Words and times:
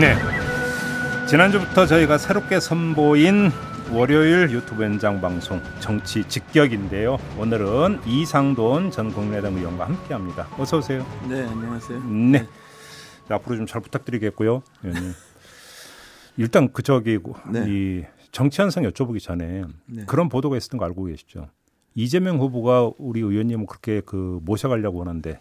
네. 0.00 0.14
지난주부터 1.26 1.86
저희가 1.86 2.18
새롭게 2.18 2.60
선보인 2.60 3.50
월요일 3.92 4.50
유튜브 4.50 4.82
연장 4.84 5.20
방송 5.20 5.60
정치 5.80 6.24
직격인데요. 6.28 7.18
오늘은 7.38 8.00
이상돈 8.04 8.90
전 8.90 9.12
국민의당 9.12 9.54
의원과 9.54 9.86
함께합니다. 9.86 10.48
어서 10.58 10.78
오세요. 10.78 11.06
네, 11.28 11.42
안녕하세요. 11.46 12.00
네. 12.04 12.46
네. 13.28 13.34
앞으로 13.34 13.56
좀 13.56 13.66
잘 13.66 13.80
부탁드리겠고요. 13.80 14.62
일단 16.36 16.72
그 16.72 16.82
저기 16.82 17.18
네. 17.50 17.64
이 17.66 18.04
정치 18.32 18.60
현상 18.60 18.84
여쭤보기 18.84 19.20
전에 19.20 19.64
네. 19.86 20.04
그런 20.06 20.28
보도가 20.28 20.56
있었던 20.56 20.78
거 20.78 20.84
알고 20.84 21.04
계시죠? 21.04 21.48
이재명 21.94 22.38
후보가 22.38 22.90
우리 22.98 23.20
의원님 23.20 23.64
그렇게 23.66 24.02
그 24.04 24.38
모셔가려고 24.42 25.00
하는데 25.00 25.40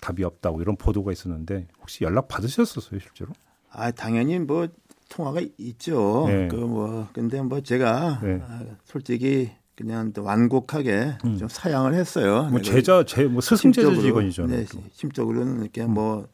답이 0.00 0.24
없다고 0.24 0.62
이런 0.62 0.76
보도가 0.76 1.12
있었는데 1.12 1.68
혹시 1.80 2.02
연락 2.04 2.28
받으셨었어요 2.28 2.98
실제로? 2.98 3.32
아 3.72 3.90
당연히 3.90 4.38
뭐 4.38 4.68
통화가 5.08 5.40
있죠. 5.58 6.24
네. 6.28 6.48
그뭐 6.48 7.08
근데 7.12 7.40
뭐 7.42 7.60
제가 7.60 8.20
네. 8.22 8.40
아, 8.46 8.60
솔직히 8.84 9.50
그냥 9.76 10.12
완곡하게 10.16 11.12
음. 11.24 11.38
좀 11.38 11.48
사양을 11.48 11.94
했어요. 11.94 12.44
뭐 12.50 12.60
제자 12.60 13.04
제뭐 13.04 13.40
스승 13.40 13.72
제자 13.72 13.94
직원이죠. 13.94 14.46
네, 14.46 14.64
심적으로는 14.92 15.62
이렇게 15.62 15.84
뭐 15.84 16.28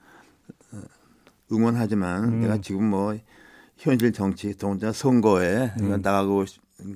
어, 0.73 0.81
응원하지만 1.53 2.25
음. 2.25 2.41
내가 2.41 2.59
지금 2.61 2.85
뭐 2.91 3.17
현실 3.77 4.13
정치 4.13 4.57
동자 4.57 4.93
선거에 4.93 5.73
음. 5.81 6.01
나가고 6.03 6.45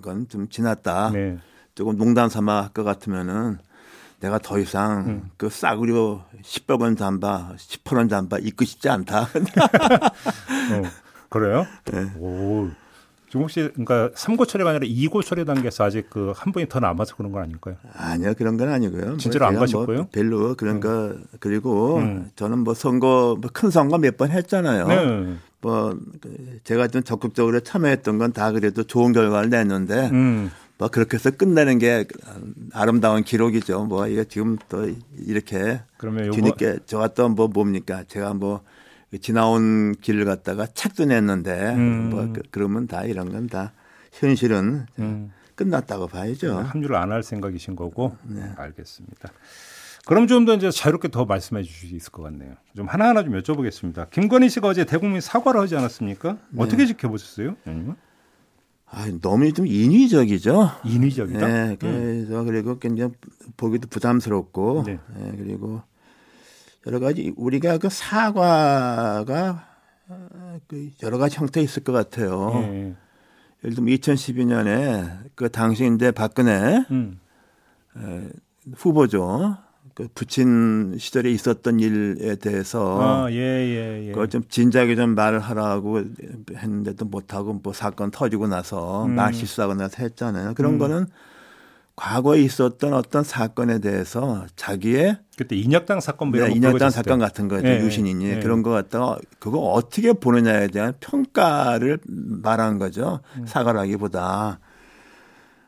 건 0.03 0.27
좀 0.29 0.49
지났다. 0.49 1.11
네. 1.11 1.39
조금 1.75 1.97
농담 1.97 2.29
삼아 2.29 2.63
할 2.63 2.69
것 2.73 2.85
같으면은 2.85 3.59
내가 4.23 4.39
더 4.39 4.59
이상 4.59 5.05
음. 5.07 5.31
그 5.37 5.51
싸구려 5.51 6.25
10억 6.43 6.81
원 6.81 6.97
잠바, 6.97 7.55
10원 7.57 7.97
원 7.97 8.09
잠바 8.09 8.39
입고 8.39 8.65
싶지 8.65 8.89
않다. 8.89 9.23
어, 9.27 10.83
그래요? 11.29 11.67
네. 11.87 12.09
오. 12.19 12.69
지금 13.29 13.43
혹시 13.45 13.69
그러니까 13.75 14.11
3고 14.15 14.47
처리가 14.47 14.71
아니라 14.71 14.87
2고 14.87 15.25
처리 15.25 15.45
단계에서 15.45 15.85
아직 15.85 16.09
그 16.11 16.33
한 16.37 16.53
분이 16.53 16.69
더 16.69 16.79
남아서 16.81 17.17
그런 17.17 17.33
건 17.33 17.43
아닐까요? 17.43 17.77
아니요. 17.95 18.35
그런 18.37 18.57
건 18.59 18.69
아니고요. 18.69 19.07
뭐 19.07 19.17
진짜로 19.17 19.47
안 19.47 19.55
가셨고요? 19.57 19.97
뭐 19.97 20.07
별로 20.13 20.55
그런 20.55 20.77
음. 20.77 20.81
거 20.81 21.15
그리고 21.41 21.97
음. 21.97 22.31
저는 22.37 22.59
뭐 22.61 22.75
선거 22.75 23.37
뭐 23.41 23.51
큰 23.53 23.71
선거 23.71 23.99
몇 23.99 24.17
번 24.19 24.31
했잖아요. 24.31 24.87
네. 24.87 25.35
뭐그 25.63 26.61
제가 26.65 26.89
좀 26.89 27.03
적극적으로 27.03 27.61
참여했던 27.61 28.19
건 28.19 28.33
다 28.33 28.53
그래도 28.53 28.83
좋은 28.85 29.13
결과를 29.13 29.49
냈는데 29.49 30.11
음. 30.13 30.51
뭐 30.83 30.89
그렇게 30.89 31.15
해서 31.15 31.31
끝내는 31.31 31.79
게 31.79 32.05
아름다운 32.73 33.23
기록이죠. 33.23 33.85
뭐 33.85 34.09
이게 34.09 34.25
지금 34.25 34.59
또 34.69 34.91
이렇게 35.17 35.81
그러면 35.97 36.33
뒤늦게 36.33 36.81
저가 36.87 37.15
또뭐 37.15 37.47
뭡니까? 37.55 38.03
제가 38.09 38.35
뭐 38.35 38.63
지나온 39.21 39.95
길을 40.01 40.25
갔다가 40.25 40.67
책도 40.67 41.05
냈는데 41.05 41.75
음. 41.77 42.11
뭐 42.11 42.33
그, 42.33 42.43
그러면 42.51 42.89
다 42.89 43.05
이런 43.05 43.31
건 43.31 43.47
다 43.47 43.73
현실은 44.13 44.87
음. 44.99 45.31
끝났다고 45.55 46.09
봐야죠. 46.09 46.59
합류를 46.59 46.97
안 46.97 47.13
할 47.13 47.23
생각이신 47.23 47.77
거고 47.77 48.17
네. 48.25 48.43
알겠습니다. 48.57 49.29
그럼 50.05 50.27
좀 50.27 50.47
더 50.47 50.55
이제 50.55 50.69
자유롭게 50.73 51.09
더 51.13 51.27
말씀해 51.27 51.63
주실 51.63 51.91
수 51.91 51.95
있을 51.95 52.11
것 52.11 52.25
같네요. 52.25 52.55
좀 52.75 52.89
하나하나 52.89 53.23
좀 53.23 53.35
여쭤보겠습니다. 53.41 54.11
김건희 54.11 54.49
씨가 54.49 54.67
어제 54.67 54.85
대국민 54.85 55.21
사과를 55.21 55.61
하지 55.61 55.77
않았습니까? 55.77 56.39
네. 56.51 56.61
어떻게 56.61 56.87
지켜보셨어요? 56.87 57.55
아니면? 57.67 57.95
아, 58.95 59.11
너무 59.23 59.51
좀 59.55 59.67
인위적이죠. 59.67 60.71
인위적이다. 60.85 61.47
네, 61.47 61.77
그래서 61.81 62.41
음. 62.41 62.47
그리고 62.47 62.79
굉장히 62.79 63.13
보기도 63.57 63.89
부담스럽고, 63.89 64.85
네. 64.87 64.99
네. 65.17 65.33
그리고 65.37 65.81
여러 66.87 67.01
가지 67.01 67.33
우리가 67.37 67.79
그 67.79 67.89
사과가 67.89 69.67
그 70.67 70.91
여러 71.03 71.17
가지 71.17 71.39
형태 71.39 71.63
있을 71.63 71.83
것 71.85 71.93
같아요. 71.93 72.51
네. 72.61 72.95
예를 73.65 73.77
들면 73.77 73.95
2012년에 73.97 75.31
그 75.37 75.49
당시인데 75.49 76.11
박근혜 76.11 76.85
음. 76.91 77.19
에, 77.97 78.29
후보죠. 78.75 79.57
그 79.95 80.09
부친 80.15 80.97
시절에 80.99 81.31
있었던 81.31 81.81
일에 81.81 82.37
대해서 82.37 83.01
아, 83.01 83.31
예, 83.31 83.37
예, 83.37 84.07
예. 84.07 84.13
그걸 84.13 84.29
좀 84.29 84.43
진작에 84.49 84.95
좀 84.97 85.15
말을 85.15 85.41
하라고 85.41 86.03
했는데도 86.55 87.05
못하고 87.05 87.55
뭐 87.55 87.73
사건 87.73 88.11
터지고 88.11 88.47
나서 88.47 89.05
음. 89.05 89.15
말 89.15 89.35
실수하고 89.35 89.75
나서 89.75 90.03
했잖아요. 90.03 90.55
그런 90.55 90.75
음. 90.75 90.79
거는 90.79 91.07
과거에 91.95 92.41
있었던 92.41 92.95
어떤 92.95 93.23
사건에 93.23 93.79
대해서 93.79 94.47
자기의 94.57 95.19
그때 95.37 95.57
인혁당 95.57 96.01
사건 96.01 96.31
뭐 96.31 96.41
네, 96.41 96.51
인혁당 96.53 96.91
사건 96.91 97.19
같은 97.19 97.49
거죠 97.49 97.69
예, 97.69 97.81
유신인이 97.81 98.25
예. 98.25 98.41
그런 98.41 98.63
거 98.63 98.71
갖다가 98.71 99.19
그거 99.39 99.59
어떻게 99.59 100.15
보느냐에 100.15 100.69
대한 100.69 100.95
평가를 101.01 101.99
말한 102.07 102.79
거죠 102.79 103.21
음. 103.37 103.45
사과를 103.47 103.79
하기보다 103.81 104.59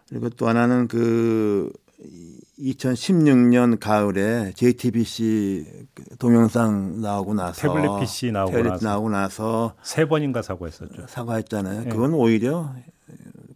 그리고 0.09 0.31
또 0.31 0.49
하나는 0.49 0.89
그 0.89 1.71
2016년 2.59 3.79
가을에 3.81 4.53
JTBC 4.55 5.87
동영상 6.19 7.01
나오고 7.01 7.35
나서 7.35 7.61
태블릿 7.63 8.01
PC 8.01 8.33
나오고 8.33 8.51
태블릿 8.53 8.73
나서, 8.73 8.87
나오고 8.89 9.11
나서 9.11 9.75
세 9.83 10.07
번인가 10.07 10.43
사과했었죠. 10.43 11.07
사과했잖아요. 11.09 11.83
네. 11.85 11.89
그건 11.89 12.15
오히려 12.15 12.73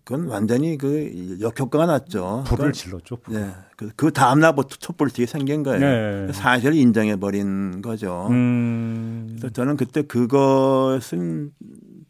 그건 0.04 0.26
완전히 0.28 0.78
그 0.78 1.36
역효과가 1.40 1.86
났죠. 1.86 2.44
불을 2.46 2.72
질렀죠. 2.72 3.16
불. 3.16 3.34
네. 3.34 3.50
그, 3.76 3.90
그 3.94 4.10
다음 4.10 4.40
날부터 4.40 4.76
촛불이 4.76 5.26
생긴 5.26 5.62
거예요. 5.62 6.26
네. 6.26 6.32
사실을 6.32 6.74
인정해 6.76 7.16
버린 7.16 7.82
거죠. 7.82 8.26
음. 8.30 9.26
그래서 9.38 9.50
저는 9.52 9.76
그때 9.76 10.02
그것은 10.02 11.52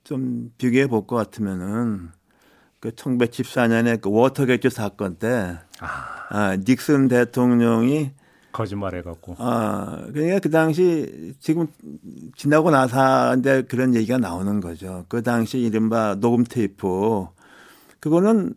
좀 0.04 0.50
비교해 0.58 0.86
볼 0.86 1.06
것 1.06 1.16
같으면은 1.16 2.08
그 2.80 2.90
1974년에 2.90 4.00
그 4.00 4.10
워터게이트 4.10 4.70
사건 4.70 5.16
때 5.16 5.58
아. 5.80 6.18
아, 6.30 6.56
닉슨 6.56 7.08
대통령이 7.08 8.12
거짓말해 8.52 9.02
갖고. 9.02 9.36
아, 9.38 10.04
그러니까 10.12 10.40
그 10.40 10.50
당시 10.50 11.34
지금 11.38 11.68
지나고 12.36 12.70
나서인데 12.70 13.62
그런 13.62 13.94
얘기가 13.94 14.18
나오는 14.18 14.60
거죠. 14.60 15.04
그 15.08 15.22
당시 15.22 15.58
이른바 15.58 16.16
녹음 16.16 16.44
테이프 16.44 17.26
그거는 18.00 18.54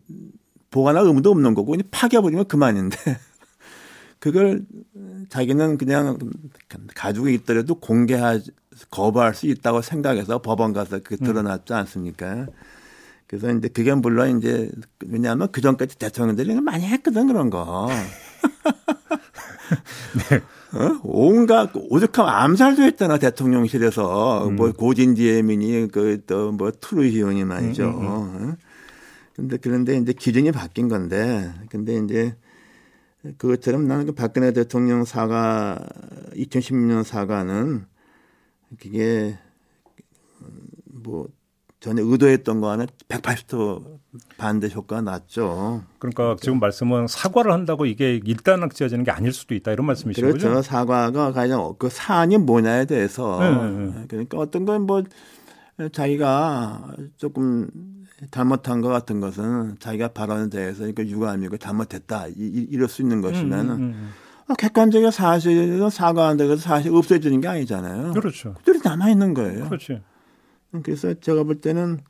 보관할 0.70 1.04
의무도 1.04 1.30
없는 1.30 1.54
거고 1.54 1.72
그냥 1.72 1.86
파괴버리면 1.90 2.48
그만인데 2.48 2.96
그걸 4.18 4.64
자기는 5.28 5.78
그냥 5.78 6.18
가지고 6.94 7.28
있더라도 7.28 7.74
공개하 7.74 8.38
거부할 8.90 9.34
수 9.34 9.46
있다고 9.46 9.82
생각해서 9.82 10.40
법원 10.40 10.72
가서 10.72 11.00
그 11.02 11.16
드러났지 11.16 11.72
않습니까? 11.74 12.46
그래서 13.32 13.50
이제 13.50 13.68
그게 13.68 13.94
물론 13.94 14.36
이제 14.36 14.70
왜냐하면 15.06 15.50
그 15.50 15.62
전까지 15.62 15.96
대통령들이 15.96 16.60
많이 16.60 16.84
했거든 16.84 17.28
그런 17.28 17.48
거. 17.48 17.88
네. 20.28 20.42
어? 20.78 21.00
온갖 21.02 21.70
오죽하면 21.74 22.30
암살도 22.30 22.82
했잖아 22.82 23.16
대통령실에서 23.16 24.48
음. 24.48 24.56
뭐 24.56 24.70
고진디에민이 24.72 25.88
그또 25.88 26.52
뭐 26.52 26.70
트루히온이 26.78 27.46
말이죠. 27.46 27.84
음, 27.84 27.88
음, 27.88 28.00
음. 28.00 28.50
어? 28.50 28.56
근데 29.34 29.56
그런데 29.56 29.96
이제 29.96 30.12
기준이 30.12 30.52
바뀐 30.52 30.88
건데 30.88 31.50
근데 31.70 31.96
이제 31.96 32.36
그것처럼 33.38 33.88
나는 33.88 34.04
그 34.04 34.12
박근혜 34.12 34.52
대통령 34.52 35.06
사과 35.06 35.82
2016년 36.34 37.02
사과는 37.02 37.86
그게 38.78 39.38
뭐 40.84 41.28
전에 41.82 42.00
의도했던 42.00 42.60
거는 42.60 42.86
180도 43.08 43.98
반대 44.38 44.68
효과가 44.72 45.02
났죠. 45.02 45.82
그러니까 45.98 46.36
지금 46.40 46.60
말씀은 46.60 47.08
사과를 47.08 47.52
한다고 47.52 47.86
이게 47.86 48.20
일단락지어지는 48.24 49.04
게 49.04 49.10
아닐 49.10 49.32
수도 49.32 49.54
있다 49.54 49.72
이런 49.72 49.86
말씀이시죠? 49.86 50.26
그렇죠. 50.26 50.48
거죠? 50.48 50.62
사과가 50.62 51.32
가장 51.32 51.74
그 51.78 51.88
사안이 51.88 52.38
뭐냐에 52.38 52.84
대해서 52.84 53.40
네, 53.40 53.50
네, 53.50 53.86
네. 53.86 54.04
그러니까 54.08 54.38
어떤 54.38 54.64
건 54.64 54.86
뭐 54.86 55.02
자기가 55.90 56.94
조금 57.16 57.68
잘못한 58.30 58.80
것 58.80 58.88
같은 58.88 59.20
것은 59.20 59.76
자기가 59.80 60.08
발언에 60.08 60.50
대해서 60.50 60.86
이거 60.86 61.02
유감이고 61.02 61.56
잘못했다 61.56 62.28
이, 62.28 62.66
이럴 62.70 62.88
수 62.88 63.02
있는 63.02 63.20
것이면은 63.20 63.70
음, 63.74 63.80
음, 63.80 63.82
음. 63.82 64.10
어, 64.48 64.54
객관적인 64.54 65.10
사실에서 65.10 65.88
사과한다고 65.90 66.52
해서 66.52 66.62
사실 66.62 66.94
없어지는 66.94 67.40
게 67.40 67.48
아니잖아요. 67.48 68.12
그렇죠. 68.12 68.54
그들이 68.54 68.80
남아 68.84 69.10
있는 69.10 69.34
거예요. 69.34 69.64
그렇죠. 69.68 70.00
그래서 70.82 71.14
제가 71.14 71.42
볼 71.44 71.60
때는 71.60 72.00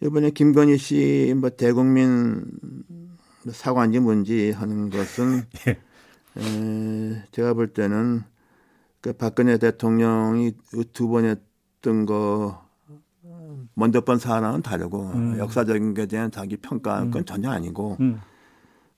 이번에 0.00 0.30
김건희 0.30 0.78
씨 0.78 1.34
뭐 1.36 1.50
대국민 1.50 2.44
사과인지 3.50 4.00
뭔지 4.00 4.50
하는 4.50 4.90
것은 4.90 5.42
예. 5.68 5.78
에, 6.40 7.24
제가 7.32 7.54
볼 7.54 7.68
때는 7.72 8.22
그 9.00 9.12
박근혜 9.12 9.58
대통령이 9.58 10.52
두 10.92 11.08
번 11.08 11.24
했던 11.24 12.06
거 12.06 12.66
먼저 13.74 14.00
번 14.02 14.18
사안은 14.18 14.62
다르고 14.62 15.10
음. 15.14 15.38
역사적인 15.38 15.94
것에 15.94 16.06
대한 16.06 16.30
자기 16.30 16.56
평가 16.56 17.04
그건 17.04 17.22
음. 17.22 17.24
전혀 17.24 17.50
아니고 17.50 17.96
음. 18.00 18.20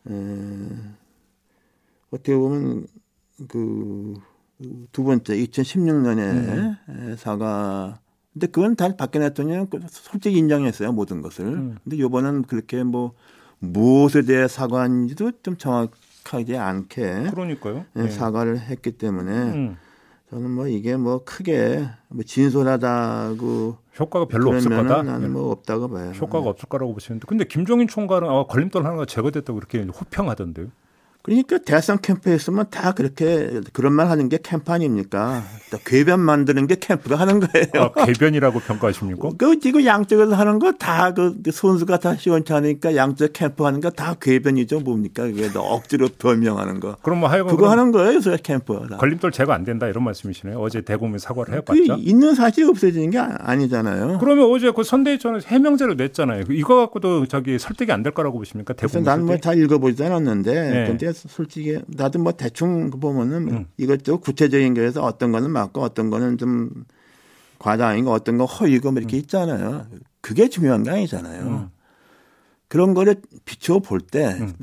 에, 0.09 0.95
어떻게 2.11 2.37
보면 2.37 2.87
그 3.49 4.15
두 4.93 5.05
번째 5.05 5.39
2016년에 5.39 6.77
음. 6.91 7.17
사과 7.17 7.99
근데 8.33 8.47
그건 8.47 8.77
다 8.77 8.89
박근혜 8.97 9.29
대통령 9.29 9.69
솔직히 9.89 10.39
인정했어요 10.39 10.93
모든 10.93 11.21
것을. 11.21 11.45
음. 11.47 11.79
근데 11.83 11.99
요번은 11.99 12.43
그렇게 12.43 12.83
뭐 12.85 13.13
무엇에 13.59 14.23
대해 14.23 14.49
사과한지도 14.49 15.33
좀 15.43 15.57
정확하지 15.57 16.57
않게 16.57 17.31
그러니까요. 17.31 17.85
네. 17.95 18.09
사과를 18.09 18.59
했기 18.59 18.93
때문에 18.93 19.33
음. 19.33 19.77
저는 20.31 20.49
뭐 20.49 20.69
이게 20.69 20.97
뭐 20.97 21.25
크게 21.25 21.89
뭐 22.09 22.23
진솔하다고 22.23 23.77
효과가 23.99 24.27
별로 24.27 24.51
없을 24.51 24.71
거다. 24.71 25.03
나는 25.03 25.33
뭐 25.33 25.51
없다고 25.51 25.89
봐요. 25.89 26.13
효과가 26.13 26.51
없을 26.51 26.69
거라고 26.69 26.95
보시는데 26.95 27.27
근데 27.27 27.45
김종인 27.45 27.89
총괄은 27.89 28.29
아, 28.29 28.45
걸림돌 28.45 28.87
하나가 28.87 29.05
제거됐다고 29.05 29.59
이렇게 29.59 29.83
호평하던데요. 29.83 30.69
그러니까 31.23 31.59
대선 31.59 32.01
캠프에 32.01 32.35
있으면 32.35 32.65
다 32.71 32.93
그렇게 32.93 33.61
그런 33.75 33.93
말 33.93 34.09
하는 34.09 34.29
게 34.31 34.39
캠프 34.43 34.73
아닙니까? 34.73 35.43
궤변 35.85 36.19
만드는 36.21 36.67
게 36.67 36.77
캠프가 36.81 37.17
하는 37.17 37.41
거예요. 37.41 37.93
아, 37.95 38.07
궤변이라고 38.07 38.59
평가하십니까? 38.61 39.29
그 39.39 39.61
지금 39.61 39.85
양쪽에서 39.85 40.35
하는 40.35 40.59
거 40.59 40.73
다 40.73 41.13
그 41.13 41.35
손수가 41.53 41.99
다 41.99 42.17
시원찮으니까 42.17 42.97
양쪽 42.97 43.33
캠프 43.35 43.65
하는 43.65 43.81
거다 43.81 44.15
궤변이죠. 44.15 44.81
뭡니까? 44.81 45.25
그게 45.25 45.51
억지로 45.55 46.09
변명하는 46.19 46.81
거. 46.81 46.97
그럼 47.03 47.21
뭐 47.21 47.29
하여간 47.29 47.55
그거 47.55 47.71
하는 47.71 47.93
거예요. 47.93 48.21
저 48.21 48.35
캠프. 48.37 48.79
걸림돌 48.99 49.31
제거 49.31 49.53
안 49.53 49.65
된다 49.65 49.87
이런 49.89 50.03
말씀이시네요. 50.05 50.59
어제 50.59 50.81
대국민 50.81 51.19
사과를 51.19 51.55
해봤죠. 51.57 51.97
그 51.97 52.01
있는 52.01 52.35
사실이 52.35 52.67
없어지는 52.67 53.11
게 53.11 53.19
아니잖아요. 53.19 54.19
그러면 54.21 54.47
어제 54.51 54.71
그 54.71 54.83
선대위원회 54.83 55.41
해명제를 55.47 55.97
냈잖아요. 55.97 56.45
이거 56.51 56.77
갖고도 56.77 57.27
저기 57.27 57.59
설득이 57.59 57.93
안 57.93 58.01
될 58.03 58.15
거라고 58.15 58.39
보십니까? 58.39 58.73
대국민 58.73 59.05
난뭐 59.05 59.37
다 59.37 59.53
읽어보지 59.53 60.03
않았는데 60.03 60.53
네. 60.71 60.87
근데 60.87 61.10
솔직히 61.13 61.79
나도 61.87 62.19
뭐 62.19 62.33
대충 62.33 62.91
보면은 62.91 63.49
음. 63.49 63.67
이것저것 63.77 64.21
구체적인 64.21 64.75
거에서 64.75 65.03
어떤 65.03 65.33
거는 65.33 65.51
맞고 65.51 65.81
어떤 65.81 66.11
거는 66.11 66.39
좀 66.39 66.85
과다인 67.59 68.05
거 68.05 68.13
어떤 68.13 68.39
거 68.39 68.45
허위고 68.45 68.93
뭐 68.93 69.01
이렇게 69.01 69.17
음. 69.17 69.21
있잖아요. 69.21 69.87
그게 70.21 70.49
중요한 70.49 70.83
게 70.83 70.91
아니잖아요. 70.91 71.43
음. 71.43 71.71
그런 72.69 72.95
거를 72.95 73.17
비추어 73.45 73.81
볼때 73.81 74.39
음. 74.41 74.55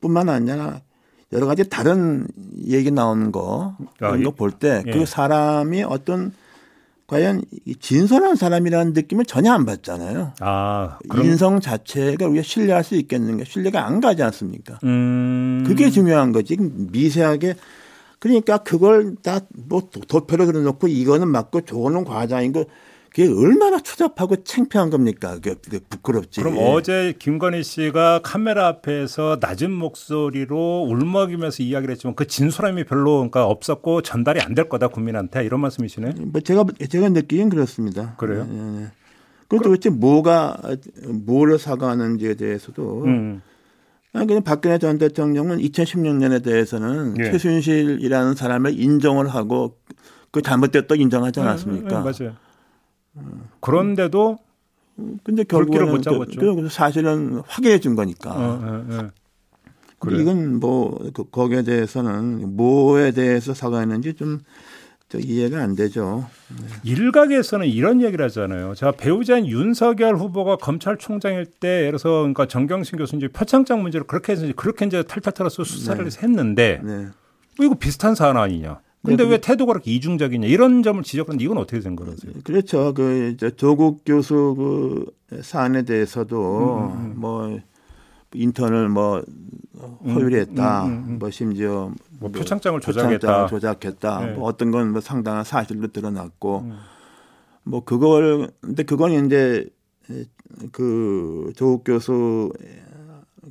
뿐만 0.00 0.28
아니라 0.28 0.80
여러 1.32 1.46
가지 1.46 1.68
다른 1.68 2.28
얘기 2.66 2.90
나오는 2.90 3.32
거 3.32 3.76
그런 3.98 4.20
아, 4.20 4.24
거볼 4.24 4.52
때그 4.52 5.00
예. 5.00 5.04
사람이 5.04 5.82
어떤 5.82 6.32
과연 7.06 7.42
진솔한 7.80 8.36
사람이라는 8.36 8.92
느낌을 8.94 9.24
전혀 9.26 9.52
안 9.52 9.66
받잖아요. 9.66 10.32
아, 10.40 10.98
그럼... 11.08 11.26
인성 11.26 11.60
자체가 11.60 12.26
우리가 12.26 12.42
신뢰할 12.42 12.82
수 12.82 12.94
있겠는가? 12.96 13.44
신뢰가 13.44 13.86
안 13.86 14.00
가지 14.00 14.22
않습니까? 14.22 14.78
음... 14.84 15.64
그게 15.66 15.90
중요한 15.90 16.32
거지. 16.32 16.56
미세하게 16.58 17.54
그러니까 18.18 18.58
그걸 18.58 19.16
다 19.22 19.40
뭐 19.68 19.88
도표로 20.08 20.46
그려놓고 20.46 20.88
이거는 20.88 21.28
맞고 21.28 21.62
저거는 21.62 22.04
과장인 22.04 22.52
거 22.52 22.64
그게 23.14 23.28
얼마나 23.28 23.78
추잡하고 23.78 24.42
창피한 24.42 24.90
겁니까? 24.90 25.38
그게 25.40 25.78
부끄럽지. 25.88 26.40
그럼 26.40 26.56
어제 26.58 27.14
김건희 27.16 27.62
씨가 27.62 28.22
카메라 28.24 28.66
앞에서 28.66 29.38
낮은 29.40 29.70
목소리로 29.70 30.88
울먹이면서 30.88 31.62
이야기를 31.62 31.92
했지만 31.92 32.16
그 32.16 32.26
진솔함이 32.26 32.82
별로 32.84 33.18
그러니까 33.18 33.46
없었고 33.46 34.02
전달이 34.02 34.40
안 34.40 34.54
될 34.54 34.68
거다 34.68 34.88
국민한테 34.88 35.44
이런 35.44 35.60
말씀이시네. 35.60 36.14
뭐 36.26 36.40
제가 36.40 36.64
제가 36.88 37.08
느끼긴 37.10 37.50
그렇습니다. 37.50 38.14
그래요? 38.16 38.46
네, 38.50 38.80
네. 38.80 38.86
그 39.48 39.58
도대체 39.60 39.90
뭐가 39.90 40.56
뭐를 41.26 41.58
사과하는지에 41.58 42.34
대해서도 42.34 43.04
음. 43.04 43.42
그냥 44.12 44.42
박근혜 44.42 44.78
전 44.78 44.98
대통령은 44.98 45.58
2016년에 45.58 46.42
대해서는 46.42 47.16
예. 47.18 47.30
최순실이라는 47.30 48.34
사람을 48.34 48.78
인정을 48.80 49.28
하고 49.28 49.76
그 50.30 50.40
잘못됐다 50.42 50.94
인정하지 50.96 51.40
않았습니까? 51.40 51.88
네, 51.88 51.94
네, 51.94 52.24
맞아요. 52.24 52.36
그런데도 53.60 54.38
근데 55.24 55.44
결국은 55.44 55.90
못 55.90 56.02
잡았죠. 56.02 56.56
그, 56.56 56.68
사실은 56.68 57.42
확인해 57.46 57.80
준 57.80 57.96
거니까. 57.96 58.30
어, 58.30 58.84
예, 58.90 58.96
예. 58.96 59.10
그래. 59.98 60.20
이건 60.20 60.60
뭐 60.60 60.98
그, 61.12 61.24
거기에 61.24 61.62
대해서는 61.62 62.56
뭐에 62.56 63.12
대해서 63.12 63.54
사과했는지 63.54 64.14
좀 64.14 64.40
이해가 65.16 65.62
안 65.62 65.76
되죠. 65.76 66.26
네. 66.48 66.66
일각에서는 66.82 67.66
이런 67.66 68.02
얘기를 68.02 68.24
하잖아요. 68.24 68.74
자 68.74 68.90
배우자인 68.90 69.46
윤석열 69.46 70.16
후보가 70.16 70.56
검찰총장일 70.56 71.46
때 71.46 71.68
예를 71.68 71.90
들어서 71.92 72.20
그러니까 72.20 72.46
정경심 72.46 72.98
교수 72.98 73.14
이제 73.14 73.28
표창장 73.28 73.82
문제로 73.82 74.04
그렇게 74.06 74.32
해서 74.32 74.46
그렇게 74.56 74.86
이제 74.86 75.04
탈탈 75.04 75.32
털어서 75.32 75.62
수사를 75.62 76.04
네. 76.08 76.20
했는데 76.20 76.80
네. 76.82 77.06
뭐 77.56 77.66
이거 77.66 77.74
비슷한 77.76 78.16
사안 78.16 78.36
아니냐? 78.36 78.80
근데 79.04 79.24
네, 79.24 79.30
왜 79.30 79.38
태도가 79.38 79.72
그렇게 79.74 79.90
이중적이냐 79.92 80.46
이런 80.46 80.82
점을 80.82 81.02
지적하는데 81.02 81.44
이건 81.44 81.58
어떻게 81.58 81.80
된 81.80 81.94
거라서요? 81.94 82.32
그렇죠. 82.42 82.94
그 82.94 83.32
이제 83.34 83.50
조국 83.50 84.02
교수 84.06 84.54
그 84.56 85.42
사안에 85.42 85.82
대해서도 85.82 86.78
음, 86.78 86.90
음, 86.90 87.04
음. 87.12 87.14
뭐 87.20 87.60
인턴을 88.34 88.88
뭐 88.88 89.22
허위했다. 90.06 90.86
음, 90.86 90.90
음, 90.90 91.04
음, 91.08 91.18
뭐 91.18 91.30
심지어 91.30 91.92
뭐 92.18 92.30
표창장을 92.30 92.80
조작했다. 92.80 93.46
조작했다. 93.48 94.26
네. 94.26 94.32
뭐 94.32 94.46
어떤 94.48 94.70
건 94.70 94.90
뭐 94.90 95.00
상당한 95.00 95.44
사실로 95.44 95.88
드러났고 95.88 96.72
뭐 97.64 97.84
그걸 97.84 98.50
근데 98.60 98.82
그건 98.84 99.26
이제 99.26 99.68
그 100.72 101.52
조국 101.56 101.84
교수 101.84 102.52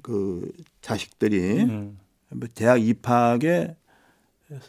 그 0.02 0.52
자식들이 0.82 1.66
뭐 1.66 2.48
대학 2.56 2.82
입학에 2.82 3.76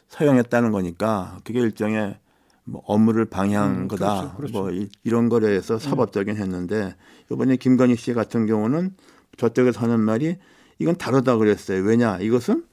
사용했다는 0.08 0.70
거니까 0.72 1.38
그게 1.44 1.60
일종의 1.60 2.16
뭐 2.64 2.82
업무를 2.86 3.24
방해한 3.26 3.70
음, 3.82 3.88
거다. 3.88 4.34
그렇죠, 4.36 4.36
그렇죠. 4.36 4.52
뭐 4.52 4.70
이 4.70 4.88
런 5.10 5.28
거에 5.28 5.54
해서 5.54 5.74
음. 5.74 5.78
사법적인 5.78 6.36
했는데 6.36 6.94
이번에 7.30 7.56
김건희 7.56 7.96
씨 7.96 8.14
같은 8.14 8.46
경우는 8.46 8.94
저쪽에서 9.36 9.80
하는 9.80 10.00
말이 10.00 10.36
이건 10.78 10.96
다르다 10.96 11.36
그랬어요. 11.36 11.82
왜냐? 11.82 12.18
이것은 12.20 12.64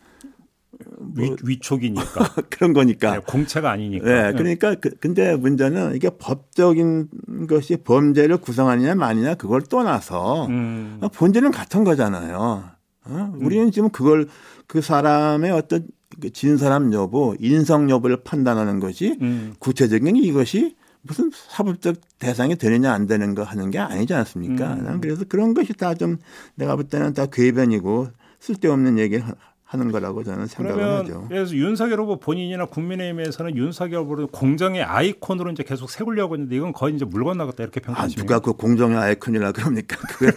뭐 0.97 1.35
위, 1.43 1.59
촉이니까 1.59 2.03
그런 2.49 2.73
거니까 2.73 3.11
네, 3.15 3.19
공채가 3.27 3.71
아니니까. 3.71 4.05
네, 4.05 4.33
그러니까 4.33 4.75
그, 4.75 4.91
근데 4.99 5.35
문제는 5.35 5.95
이게 5.95 6.09
법적인 6.09 7.09
것이 7.47 7.77
범죄를 7.77 8.37
구성하느냐 8.37 8.95
마느냐 8.95 9.35
그걸 9.35 9.61
떠나서 9.61 10.47
음. 10.47 10.99
본질은 11.13 11.51
같은 11.51 11.83
거잖아요. 11.83 12.63
어? 13.05 13.33
우리는 13.35 13.65
음. 13.67 13.71
지금 13.71 13.89
그걸 13.89 14.27
그 14.67 14.81
사람의 14.81 15.51
어떤 15.51 15.81
그 15.81 15.87
진 16.29 16.57
사람 16.57 16.93
여부, 16.93 17.35
인성 17.39 17.89
여부를 17.89 18.23
판단하는 18.23 18.79
것이 18.79 19.17
음. 19.21 19.53
구체적인 19.59 20.15
이것이 20.17 20.75
무슨 21.01 21.31
사법적 21.33 21.95
대상이 22.19 22.55
되느냐 22.55 22.93
안 22.93 23.07
되는 23.07 23.33
거 23.33 23.43
하는 23.43 23.71
게 23.71 23.79
아니지 23.79 24.13
않습니까? 24.13 24.73
음. 24.75 24.83
난 24.83 25.01
그래서 25.01 25.25
그런 25.27 25.53
것이 25.53 25.73
다 25.73 25.95
좀 25.95 26.17
내가 26.55 26.75
볼 26.75 26.85
때는 26.87 27.13
다 27.13 27.25
궤변이고 27.25 28.09
쓸데없는 28.39 28.99
얘기를 28.99 29.23
하는 29.71 29.89
거라고 29.89 30.21
저는 30.21 30.47
생각을 30.47 30.83
하죠. 30.99 31.25
그래서 31.29 31.55
윤석열 31.55 32.01
후보 32.01 32.19
본인이나 32.19 32.65
국민의힘에서는 32.65 33.55
윤석열 33.55 34.01
후보를 34.01 34.27
공정의 34.27 34.83
아이콘으로 34.83 35.49
이제 35.51 35.63
계속 35.63 35.89
세우려고 35.89 36.35
했는데 36.35 36.57
이건 36.57 36.73
거의 36.73 36.93
이제 36.93 37.05
물 37.05 37.23
건너갔다 37.23 37.63
이렇게 37.63 37.79
평가하시면 37.79 38.19
아, 38.19 38.21
누가 38.21 38.39
그 38.39 38.51
공정의 38.51 38.97
아이콘이라 38.97 39.53
그럽니까? 39.53 39.95
그게 40.11 40.31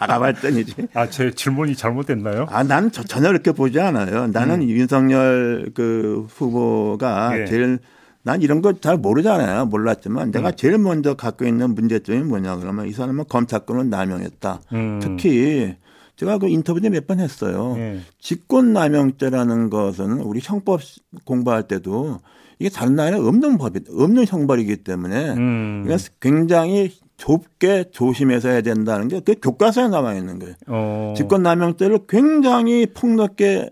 다가발전이지. 0.00 0.88
아, 0.94 1.08
제 1.08 1.30
질문이 1.30 1.76
잘못됐나요? 1.76 2.46
아, 2.50 2.64
난 2.64 2.90
저, 2.90 3.04
전혀 3.04 3.28
그렇게 3.28 3.52
보지 3.52 3.78
않아요. 3.78 4.26
나는 4.26 4.62
음. 4.62 4.68
윤석열 4.68 5.70
그 5.74 6.26
후보가 6.28 7.40
예. 7.40 7.46
제일 7.46 7.78
난 8.24 8.42
이런 8.42 8.62
거 8.62 8.72
잘 8.72 8.96
모르잖아요. 8.96 9.66
몰랐지만 9.66 10.32
내가 10.32 10.48
음. 10.48 10.52
제일 10.56 10.78
먼저 10.78 11.14
갖고 11.14 11.44
있는 11.44 11.76
문제점이 11.76 12.24
뭐냐 12.24 12.56
그러면 12.56 12.88
이 12.88 12.92
사람은 12.92 13.26
검찰권을 13.28 13.90
남용했다. 13.90 14.60
음. 14.72 14.98
특히 15.00 15.76
제가 16.22 16.38
그 16.38 16.48
인터뷰 16.48 16.80
때몇번 16.80 17.18
했어요. 17.18 17.74
네. 17.76 18.00
직권남용죄라는 18.20 19.70
것은 19.70 20.20
우리 20.20 20.38
형법 20.40 20.80
공부할 21.24 21.66
때도 21.66 22.20
이게 22.60 22.70
다른 22.70 22.94
나라에 22.94 23.18
없는 23.18 23.58
법이 23.58 23.80
없는 23.90 24.24
형벌이기 24.28 24.84
때문에 24.84 25.30
음. 25.30 25.82
그러니까 25.84 26.08
굉장히 26.20 26.92
좁게 27.16 27.86
조심해서 27.90 28.50
해야 28.50 28.60
된다는 28.60 29.08
게 29.08 29.20
그 29.20 29.34
교과서에 29.42 29.88
나와 29.88 30.14
있는 30.14 30.38
거예요. 30.38 30.54
어. 30.68 31.14
직권남용죄를 31.16 32.06
굉장히 32.08 32.86
폭넓게 32.86 33.70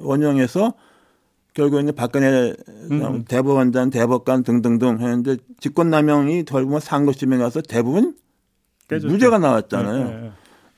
원형해서 0.00 0.72
결국에는 1.52 1.94
박근혜 1.94 2.54
음. 2.90 3.24
대법원장, 3.28 3.90
대법관 3.90 4.44
등등등 4.44 5.00
했는데 5.00 5.36
직권남용이 5.60 6.44
결국은 6.44 6.80
상고심에 6.80 7.36
가서 7.36 7.60
대부분 7.60 8.14
깨졌죠. 8.88 9.12
무죄가 9.12 9.38
나왔잖아요. 9.38 10.04
네, 10.04 10.20
네. 10.22 10.30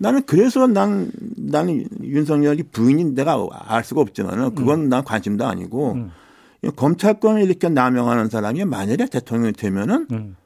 나는 0.05 0.23
그래서 0.27 0.67
난 0.67 1.11
나는 1.37 1.87
윤석열이 2.03 2.65
부인인 2.65 3.15
내가 3.15 3.47
알 3.51 3.83
수가 3.83 4.03
없지만은 4.03 4.55
그건 4.55 4.81
음. 4.81 4.89
난 4.91 5.03
관심도 5.03 5.47
아니고 5.47 5.93
음. 5.93 6.11
검찰권을 6.77 7.43
이렇게 7.43 7.71
남용하는 7.71 8.29
사람이 8.29 8.67
만약에 8.67 9.07
대통령이 9.07 9.53
되면은 9.55 10.07
음. 10.13 10.37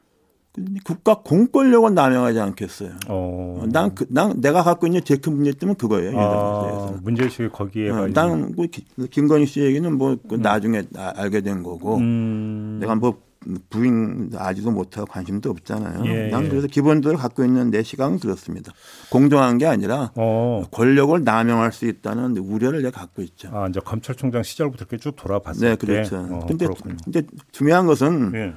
국가 0.85 1.15
공권력을 1.15 1.93
남용하지 1.93 2.39
않겠어요. 2.39 2.91
어. 3.07 3.63
난, 3.71 3.93
그, 3.95 4.05
난 4.09 4.39
내가 4.41 4.63
갖고 4.63 4.87
있는 4.87 5.01
제일 5.03 5.21
큰 5.21 5.35
문제점은 5.35 5.75
그거예요. 5.75 6.17
아, 6.17 6.93
문제의식이 7.03 7.49
거기에. 7.49 7.89
어, 7.89 8.07
나는 8.07 8.53
뭐 8.55 8.65
김건희 9.11 9.45
씨 9.45 9.61
얘기는 9.61 9.97
뭐그 9.97 10.35
음. 10.35 10.41
나중에 10.41 10.83
알게 10.95 11.41
된 11.41 11.63
거고 11.63 11.97
음. 11.97 12.77
내가 12.79 12.95
뭐 12.95 13.21
부인 13.69 14.31
아지도 14.35 14.71
못하고 14.71 15.07
관심도 15.07 15.49
없잖아요. 15.49 16.05
예. 16.05 16.27
난 16.29 16.49
그래서 16.49 16.67
기본적으로 16.67 17.17
갖고 17.17 17.43
있는 17.43 17.71
내 17.71 17.83
시각은 17.83 18.19
그렇습니다. 18.19 18.73
공정한 19.09 19.57
게 19.57 19.65
아니라 19.65 20.11
어. 20.15 20.63
권력을 20.71 21.23
남용할 21.23 21.71
수 21.71 21.85
있다는 21.85 22.37
우려를 22.37 22.81
내가 22.81 22.99
갖고 23.01 23.21
있죠. 23.21 23.49
아, 23.53 23.67
이제 23.67 23.79
검찰총장 23.79 24.43
시절부터 24.43 24.83
이렇게 24.83 24.97
쭉 24.97 25.15
돌아봤을 25.15 25.69
네, 25.69 25.75
그렇죠. 25.75 26.17
어, 26.29 26.45
근데 26.47 27.23
중요한 27.51 27.85
것은 27.85 28.31
예. 28.35 28.53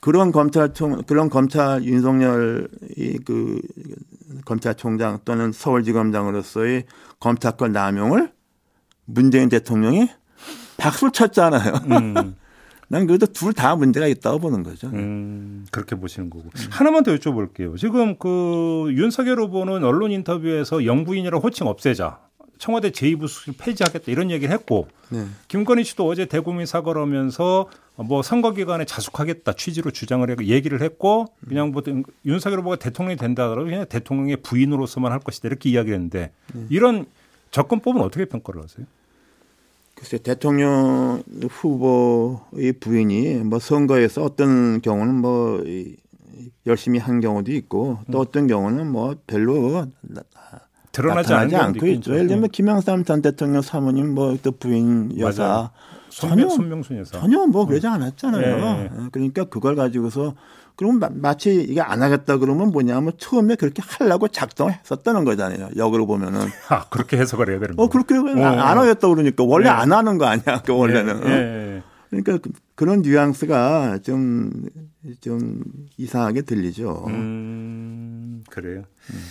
그런 0.00 0.32
검찰총 0.32 1.04
그런 1.06 1.30
검찰 1.30 1.82
윤석열 1.82 2.68
이그 2.96 3.60
검찰총장 4.44 5.20
또는 5.24 5.50
서울지검장으로서의 5.52 6.84
검찰권 7.20 7.72
남용을 7.72 8.30
문재인 9.06 9.48
대통령이 9.48 10.10
박수를 10.76 11.12
쳤잖아요. 11.12 11.72
음. 11.90 12.36
난 12.88 13.06
그래도 13.06 13.26
둘 13.26 13.52
다 13.54 13.76
문제가 13.76 14.06
있다고 14.06 14.38
보는 14.40 14.62
거죠. 14.62 14.88
음, 14.88 15.66
그렇게 15.70 15.96
보시는 15.96 16.28
거고. 16.30 16.44
음. 16.44 16.66
하나만 16.70 17.02
더 17.04 17.14
여쭤볼게요. 17.14 17.76
지금 17.78 18.16
그 18.18 18.86
윤석열 18.92 19.38
후보는 19.40 19.84
언론 19.84 20.10
인터뷰에서 20.10 20.84
영부인이라 20.84 21.38
호칭 21.38 21.66
없애자. 21.66 22.20
청와대 22.58 22.90
제2부수를 22.90 23.54
폐지하겠다 23.58 24.10
이런 24.12 24.30
얘기를 24.30 24.54
했고 24.54 24.86
네. 25.10 25.26
김건희 25.48 25.82
씨도 25.84 26.06
어제 26.06 26.24
대국민 26.26 26.66
사과를 26.66 27.02
하면서 27.02 27.68
뭐 27.96 28.22
선거 28.22 28.52
기간에 28.52 28.84
자숙하겠다 28.84 29.52
취지로 29.54 29.90
주장을 29.90 30.28
했고 30.30 30.44
얘기를 30.44 30.80
했고 30.80 31.26
그냥 31.46 31.72
뭐 31.72 31.82
윤석열 32.24 32.60
후보가 32.60 32.76
대통령이 32.76 33.16
된다 33.16 33.48
그러면 33.48 33.70
그냥 33.70 33.86
대통령의 33.86 34.36
부인으로서만 34.38 35.10
할 35.10 35.18
것이다 35.18 35.48
이렇게 35.48 35.68
이야기를 35.70 35.94
했는데 35.94 36.30
네. 36.54 36.66
이런 36.70 37.06
접근법은 37.50 38.00
어떻게 38.00 38.24
평가를 38.24 38.62
하세요? 38.62 38.86
글쎄 39.94 40.18
대통령 40.18 41.22
후보의 41.48 42.72
부인이 42.80 43.36
뭐 43.44 43.58
선거에서 43.58 44.22
어떤 44.22 44.80
경우는 44.80 45.14
뭐 45.14 45.62
열심히 46.66 46.98
한 46.98 47.20
경우도 47.20 47.52
있고 47.52 47.98
또 48.10 48.18
음. 48.18 48.20
어떤 48.20 48.46
경우는 48.46 48.90
뭐 48.90 49.14
별로 49.26 49.86
드러나지 50.92 51.32
나타나지 51.32 51.56
않고 51.56 51.86
있죠. 51.86 52.14
예를 52.14 52.26
들면 52.26 52.42
네. 52.44 52.48
김영삼 52.48 53.04
전 53.04 53.22
대통령 53.22 53.62
사모님 53.62 54.14
뭐 54.14 54.36
또 54.42 54.52
부인 54.52 55.18
여사 55.18 55.70
전혀 56.08 56.48
손명순 56.48 56.98
여사 56.98 57.18
전혀 57.18 57.46
뭐 57.46 57.66
그러지 57.66 57.86
않았잖아요. 57.86 58.56
네. 58.56 58.90
그러니까 59.12 59.44
그걸 59.44 59.74
가지고서 59.74 60.34
그러면 60.76 61.20
마치 61.20 61.54
이게 61.54 61.80
안 61.80 62.02
하겠다 62.02 62.38
그러면 62.38 62.70
뭐냐면 62.70 63.12
처음에 63.18 63.54
그렇게 63.54 63.82
하려고 63.84 64.28
작정했었다는 64.28 65.24
거잖아요. 65.24 65.70
역으로 65.76 66.06
보면은. 66.06 66.48
아, 66.68 66.88
그렇게 66.88 67.16
해석을 67.16 67.48
해야 67.48 67.60
되는 67.60 67.76
거예요. 67.76 67.86
어, 67.86 67.88
그렇게 67.88 68.16
어. 68.16 68.46
안 68.46 68.78
하겠다 68.78 69.08
그러니까 69.08 69.44
원래 69.44 69.64
네. 69.64 69.70
안 69.70 69.92
하는 69.92 70.18
거 70.18 70.26
아니야. 70.26 70.62
그 70.64 70.76
원래는. 70.76 71.20
네. 71.20 71.28
네. 71.28 71.82
그러니까 72.10 72.48
그, 72.74 72.84
런 72.84 73.02
뉘앙스가 73.02 73.98
좀, 74.02 74.50
좀 75.20 75.62
이상하게 75.96 76.42
들리죠. 76.42 77.06
음, 77.08 78.42
그래요. 78.50 78.84
음. 79.12 79.24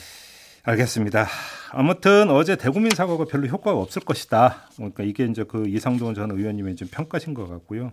알겠습니다. 0.63 1.27
아무튼 1.71 2.29
어제 2.29 2.55
대국민 2.55 2.91
사과가 2.95 3.25
별로 3.25 3.47
효과가 3.47 3.77
없을 3.77 4.01
것이다. 4.01 4.69
그러니까 4.75 5.03
이게 5.03 5.25
이제 5.25 5.43
그 5.43 5.67
이상동 5.67 6.13
전 6.13 6.31
의원님의 6.31 6.77
좀 6.77 6.87
평가신 6.89 7.33
것 7.33 7.49
같고요. 7.49 7.91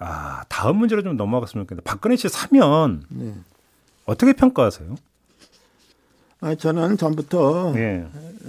아, 0.00 0.44
다음 0.48 0.78
문제로 0.78 1.02
좀 1.02 1.16
넘어갔으면 1.16 1.64
좋겠는데 1.66 1.84
박근혜 1.84 2.16
씨 2.16 2.28
사면 2.28 3.04
네. 3.10 3.34
어떻게 4.06 4.32
평가하세요? 4.32 4.96
아, 6.40 6.54
저는 6.54 6.96
전부터 6.96 7.72
네. 7.74 8.08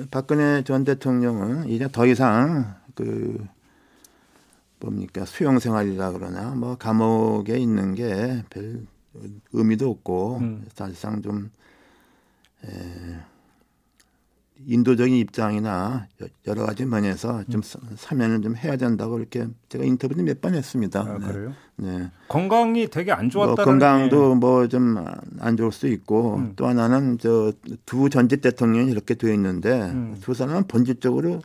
박근혜 0.10 0.64
전 0.64 0.86
대통령은 0.86 1.68
이제 1.70 1.88
더 1.92 2.06
이상 2.08 2.76
그 2.96 3.46
뭡니까 4.80 5.26
수용 5.26 5.60
생활이라 5.60 6.12
그러나 6.14 6.52
뭐 6.56 6.76
감옥에 6.78 7.58
있는 7.58 7.94
게 7.96 8.42
별 8.50 8.82
의미도 9.52 9.90
없고 9.90 10.38
음. 10.38 10.66
사실상 10.74 11.22
좀 11.22 11.52
에, 12.64 12.70
인도적인 14.68 15.16
입장이나 15.16 16.08
여러 16.48 16.66
가지 16.66 16.86
면에서 16.86 17.44
좀 17.50 17.62
음. 17.62 17.96
사면을 17.96 18.42
좀 18.42 18.56
해야 18.56 18.76
된다고 18.78 19.18
이렇게 19.20 19.48
제가 19.70 19.84
인터뷰도 19.84 20.24
몇번 20.24 20.56
했습니다. 20.56 21.00
아, 21.02 21.18
그래요? 21.18 21.54
네. 21.78 22.10
건강이 22.28 22.88
되게 22.90 23.12
안 23.12 23.30
좋았다. 23.30 23.56
뭐 23.56 23.64
건강도 23.66 24.36
뭐 24.36 24.68
좀 24.68 24.98
안 25.40 25.58
좋을 25.58 25.72
수 25.72 25.88
있고 25.88 26.36
음. 26.36 26.54
또 26.56 26.68
하나는 26.68 27.18
저 27.18 27.54
두 27.86 28.10
전직 28.10 28.42
대통령이 28.42 28.92
이렇게 28.92 29.16
되어 29.16 29.34
있는데 29.34 29.72
음. 29.82 30.18
두 30.22 30.34
사람은 30.34 30.68
본질적으로 30.68 31.42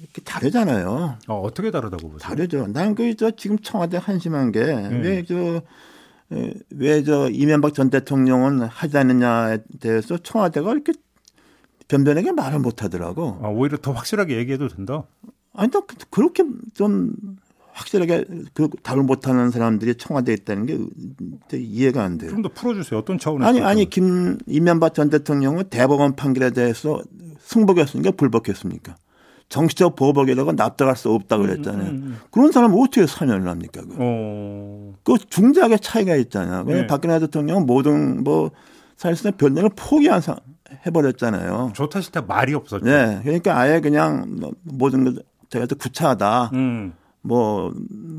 이렇게 0.00 0.22
다르잖아요. 0.22 1.18
어, 1.28 1.40
어떻게 1.40 1.70
다르다고 1.70 2.10
보세요? 2.10 2.18
다르죠. 2.18 2.66
난 2.68 2.94
그 2.94 3.14
저 3.16 3.30
지금 3.32 3.58
청와대 3.58 3.96
한심한 3.96 4.52
게 4.52 4.60
왜저 4.60 5.62
음. 6.32 6.52
왜저 6.70 7.28
이명박 7.30 7.74
전 7.74 7.90
대통령은 7.90 8.62
하지 8.62 8.98
않느냐에 8.98 9.58
대해서 9.80 10.16
청와대가 10.18 10.72
이렇게 10.72 10.92
변변하게 11.88 12.32
말을 12.32 12.58
못 12.60 12.82
하더라고. 12.82 13.38
아, 13.42 13.48
오히려 13.48 13.76
더 13.78 13.92
확실하게 13.92 14.36
얘기해도 14.38 14.68
된다? 14.68 15.04
아니, 15.52 15.70
또 15.70 15.82
그렇게 16.10 16.44
좀 16.74 17.12
확실하게 17.72 18.24
그 18.54 18.68
답을 18.82 19.02
못 19.02 19.26
하는 19.28 19.50
사람들이 19.50 19.96
청와대에 19.96 20.34
있다는 20.34 20.66
게 20.66 20.78
이해가 21.56 22.02
안 22.04 22.18
돼요. 22.18 22.30
좀 22.30 22.42
더 22.42 22.48
풀어주세요. 22.48 22.98
어떤 23.00 23.18
차원에서? 23.18 23.48
아니, 23.48 23.60
아니, 23.60 23.90
김, 23.90 24.38
이명박 24.46 24.94
전 24.94 25.10
대통령은 25.10 25.64
대법원 25.70 26.14
판결에 26.16 26.50
대해서 26.50 27.02
승복했습니까? 27.40 28.12
불복했습니까? 28.12 28.96
정치적 29.50 29.94
보복에다가 29.96 30.52
납득할 30.52 30.96
수 30.96 31.10
없다 31.10 31.36
그랬잖아요. 31.36 31.90
음, 31.90 31.94
음, 31.96 32.02
음. 32.06 32.18
그런 32.30 32.50
사람은 32.50 32.80
어떻게 32.80 33.06
사면을 33.06 33.46
합니까? 33.48 33.82
그, 33.82 33.94
어. 33.98 34.94
그 35.04 35.16
중대하게 35.28 35.76
차이가 35.78 36.16
있잖아요. 36.16 36.64
네. 36.64 36.86
박근혜 36.86 37.18
대통령은 37.20 37.66
모든 37.66 38.24
뭐 38.24 38.50
사실상 38.96 39.32
변론을 39.36 39.70
포기한 39.76 40.20
상, 40.22 40.36
해버렸잖아요. 40.86 41.72
좋다 41.74 42.00
싫다 42.00 42.22
말이 42.22 42.54
없었죠. 42.54 42.84
네. 42.84 43.20
그러니까 43.22 43.58
아예 43.58 43.80
그냥 43.80 44.26
뭐 44.40 44.52
모든 44.62 45.04
것 45.04 45.22
제가 45.50 45.66
또 45.66 45.76
구차하다. 45.76 46.50
음. 46.54 46.92
뭐 47.22 47.72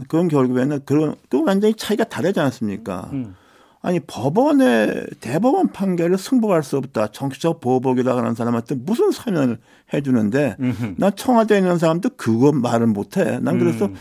그런 0.08 0.28
결국에는 0.28 0.80
그런 0.86 1.16
그 1.30 1.44
완전히 1.44 1.74
차이가 1.76 2.04
다르지 2.04 2.40
않습니까? 2.40 3.10
음. 3.14 3.36
아니 3.82 4.00
법원의 4.00 5.06
대법원 5.22 5.72
판결을 5.72 6.18
승복할 6.18 6.64
수 6.64 6.78
없다. 6.78 7.08
정치적 7.12 7.62
보복이라고 7.62 8.18
하는 8.20 8.34
사람한테 8.34 8.76
무슨 8.76 9.12
사면을 9.12 9.60
해주는데 9.94 10.56
음흠. 10.60 10.96
난 10.98 11.12
청와대에 11.16 11.60
있는 11.60 11.78
사람도 11.78 12.10
그거 12.18 12.52
말을 12.52 12.88
못해. 12.88 13.40
난 13.42 13.60
그래서 13.60 13.86
음. 13.86 13.96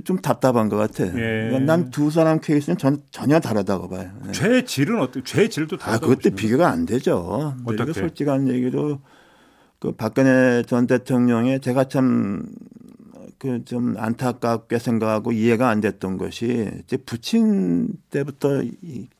좀 0.00 0.18
답답한 0.18 0.68
것 0.68 0.76
같아. 0.76 1.06
예. 1.18 1.58
난두 1.58 2.10
사람 2.10 2.40
케이스는 2.40 2.78
전, 2.78 3.02
전혀 3.10 3.40
다르다고 3.40 3.88
봐요. 3.88 4.10
네. 4.24 4.32
죄 4.32 4.64
질은 4.64 5.00
어떻게? 5.00 5.22
죄 5.24 5.48
질도 5.48 5.78
다. 5.78 5.92
아, 5.92 5.98
그것도 5.98 6.30
비교가 6.34 6.68
안 6.68 6.86
되죠. 6.86 7.54
어떻게? 7.64 7.92
솔직한 7.92 8.48
얘기로 8.48 9.00
그 9.78 9.92
박근혜 9.92 10.62
전 10.62 10.86
대통령의 10.86 11.60
제가 11.60 11.88
참 11.88 12.44
그 13.38 13.60
좀 13.66 13.94
안타깝게 13.98 14.78
생각하고 14.78 15.32
이해가 15.32 15.68
안 15.68 15.80
됐던 15.80 16.16
것이 16.16 16.70
이제 16.82 16.96
부친 16.96 17.88
때부터 18.10 18.62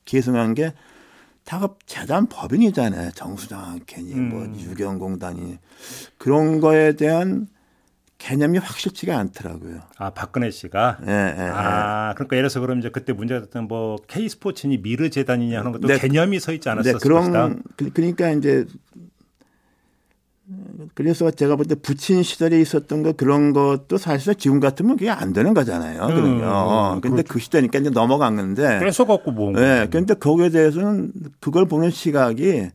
계승한 0.07 0.55
게다 0.55 0.75
재단 1.85 2.27
법인이잖아요. 2.29 3.11
정수장 3.11 3.81
괜히 3.87 4.15
뭐 4.15 4.43
음. 4.45 4.53
뭐 4.53 4.61
유경공단이 4.61 5.59
그런 6.17 6.61
거에 6.61 6.97
대한 6.97 7.49
개념이 8.25 8.57
확실치가 8.57 9.19
않더라고요. 9.19 9.81
아 9.99 10.09
박근혜 10.11 10.51
씨가. 10.51 10.97
예, 11.07 11.11
예, 11.11 11.43
아 11.53 12.09
예. 12.11 12.15
그러니까 12.15 12.37
예를 12.37 12.49
들어서 12.49 12.61
그럼 12.61 12.79
이제 12.79 12.89
그때 12.89 13.13
문제가 13.13 13.43
됐던 13.43 13.69
뭐 13.69 13.97
K 14.09 14.31
스포츠니 14.31 14.79
미르 14.81 15.11
재단이냐 15.11 15.59
하는 15.59 15.73
것도 15.73 15.87
네, 15.87 15.99
개념이 15.99 16.41
서 16.41 16.53
있지 16.55 16.71
않았었을 16.71 16.93
네, 16.93 17.03
그런. 17.03 17.63
그, 17.77 17.91
그러니까 17.93 18.31
이제 18.31 18.65
그래서 20.95 21.31
제가 21.31 21.57
볼 21.57 21.67
때 21.67 21.75
부친 21.75 22.23
시절에 22.23 22.59
있었던 22.61 23.03
거 23.03 23.13
그런 23.13 23.53
것도 23.53 23.99
사실은 23.99 24.35
지금 24.39 24.59
같으면 24.59 24.97
그게 24.97 25.11
안 25.11 25.35
되는 25.35 25.53
거잖아요. 25.53 26.03
음, 26.05 26.07
그러면. 26.09 26.95
음, 26.97 27.01
근데 27.03 27.17
그렇죠. 27.23 27.33
그 27.35 27.41
시대니까 27.41 27.79
이제 27.79 27.91
넘어간 27.91 28.37
건데. 28.37 28.79
그래서 28.79 29.05
갖고 29.05 29.33
뭐. 29.33 29.53
네. 29.53 29.87
그런데 29.91 30.15
거기에 30.15 30.49
대해서는 30.49 31.13
그걸 31.41 31.67
보는 31.67 31.91
시각이 31.91 32.71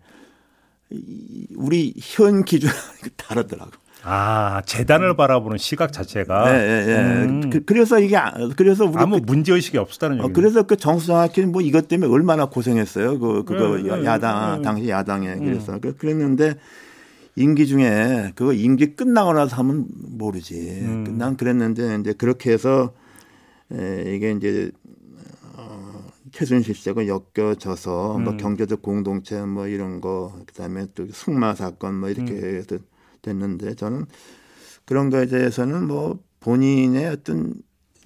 우리 1.57 1.93
현 1.99 2.43
기준이 2.43 2.71
다르더라고. 3.17 3.71
아 4.03 4.61
재단을 4.65 5.15
바라보는 5.15 5.57
시각 5.57 5.91
자체가. 5.91 6.51
네, 6.51 6.67
네, 6.67 6.85
네. 6.85 7.23
음. 7.25 7.49
그, 7.49 7.73
래서 7.73 7.99
이게 7.99 8.17
그래서 8.55 8.85
우리 8.85 8.97
아무 8.97 9.19
그, 9.19 9.25
문제 9.25 9.53
의식이 9.53 9.77
없었다는 9.77 10.17
얘기. 10.17 10.25
어, 10.25 10.31
그래서 10.31 10.63
그 10.63 10.77
정수장학회는 10.77 11.51
뭐 11.51 11.61
이것 11.61 11.87
때문에 11.87 12.11
얼마나 12.11 12.45
고생했어요. 12.45 13.19
그 13.19 13.43
그거 13.43 13.77
네, 13.77 13.83
네 13.83 14.05
야당 14.05 14.57
네. 14.57 14.61
당시 14.61 14.89
야당에 14.89 15.35
그래서 15.35 15.73
음. 15.73 15.93
그랬는데 15.97 16.55
임기 17.35 17.67
중에 17.67 18.31
그거 18.35 18.53
임기 18.53 18.95
끝나고 18.95 19.33
나서 19.33 19.57
하면 19.57 19.85
모르지. 19.89 20.55
음. 20.81 21.17
난 21.17 21.35
그랬는데 21.35 21.97
이제 21.99 22.13
그렇게 22.13 22.51
해서 22.51 22.93
에, 23.73 24.15
이게 24.15 24.31
이제 24.31 24.71
어, 25.55 26.05
최순실 26.31 26.73
씨하고 26.73 27.03
엮여져서 27.05 28.15
음. 28.15 28.23
뭐 28.23 28.37
경제적 28.37 28.81
공동체 28.81 29.41
뭐 29.41 29.67
이런 29.67 29.99
거 29.99 30.39
그다음에 30.47 30.85
또 30.95 31.05
승마 31.11 31.55
사건 31.55 31.95
뭐 31.95 32.09
이렇게 32.09 32.31
음. 32.31 32.79
됐는데 33.21 33.75
저는 33.75 34.05
그런 34.85 35.09
거에 35.09 35.27
대해서는 35.27 35.87
뭐 35.87 36.19
본인의 36.39 37.07
어떤 37.07 37.53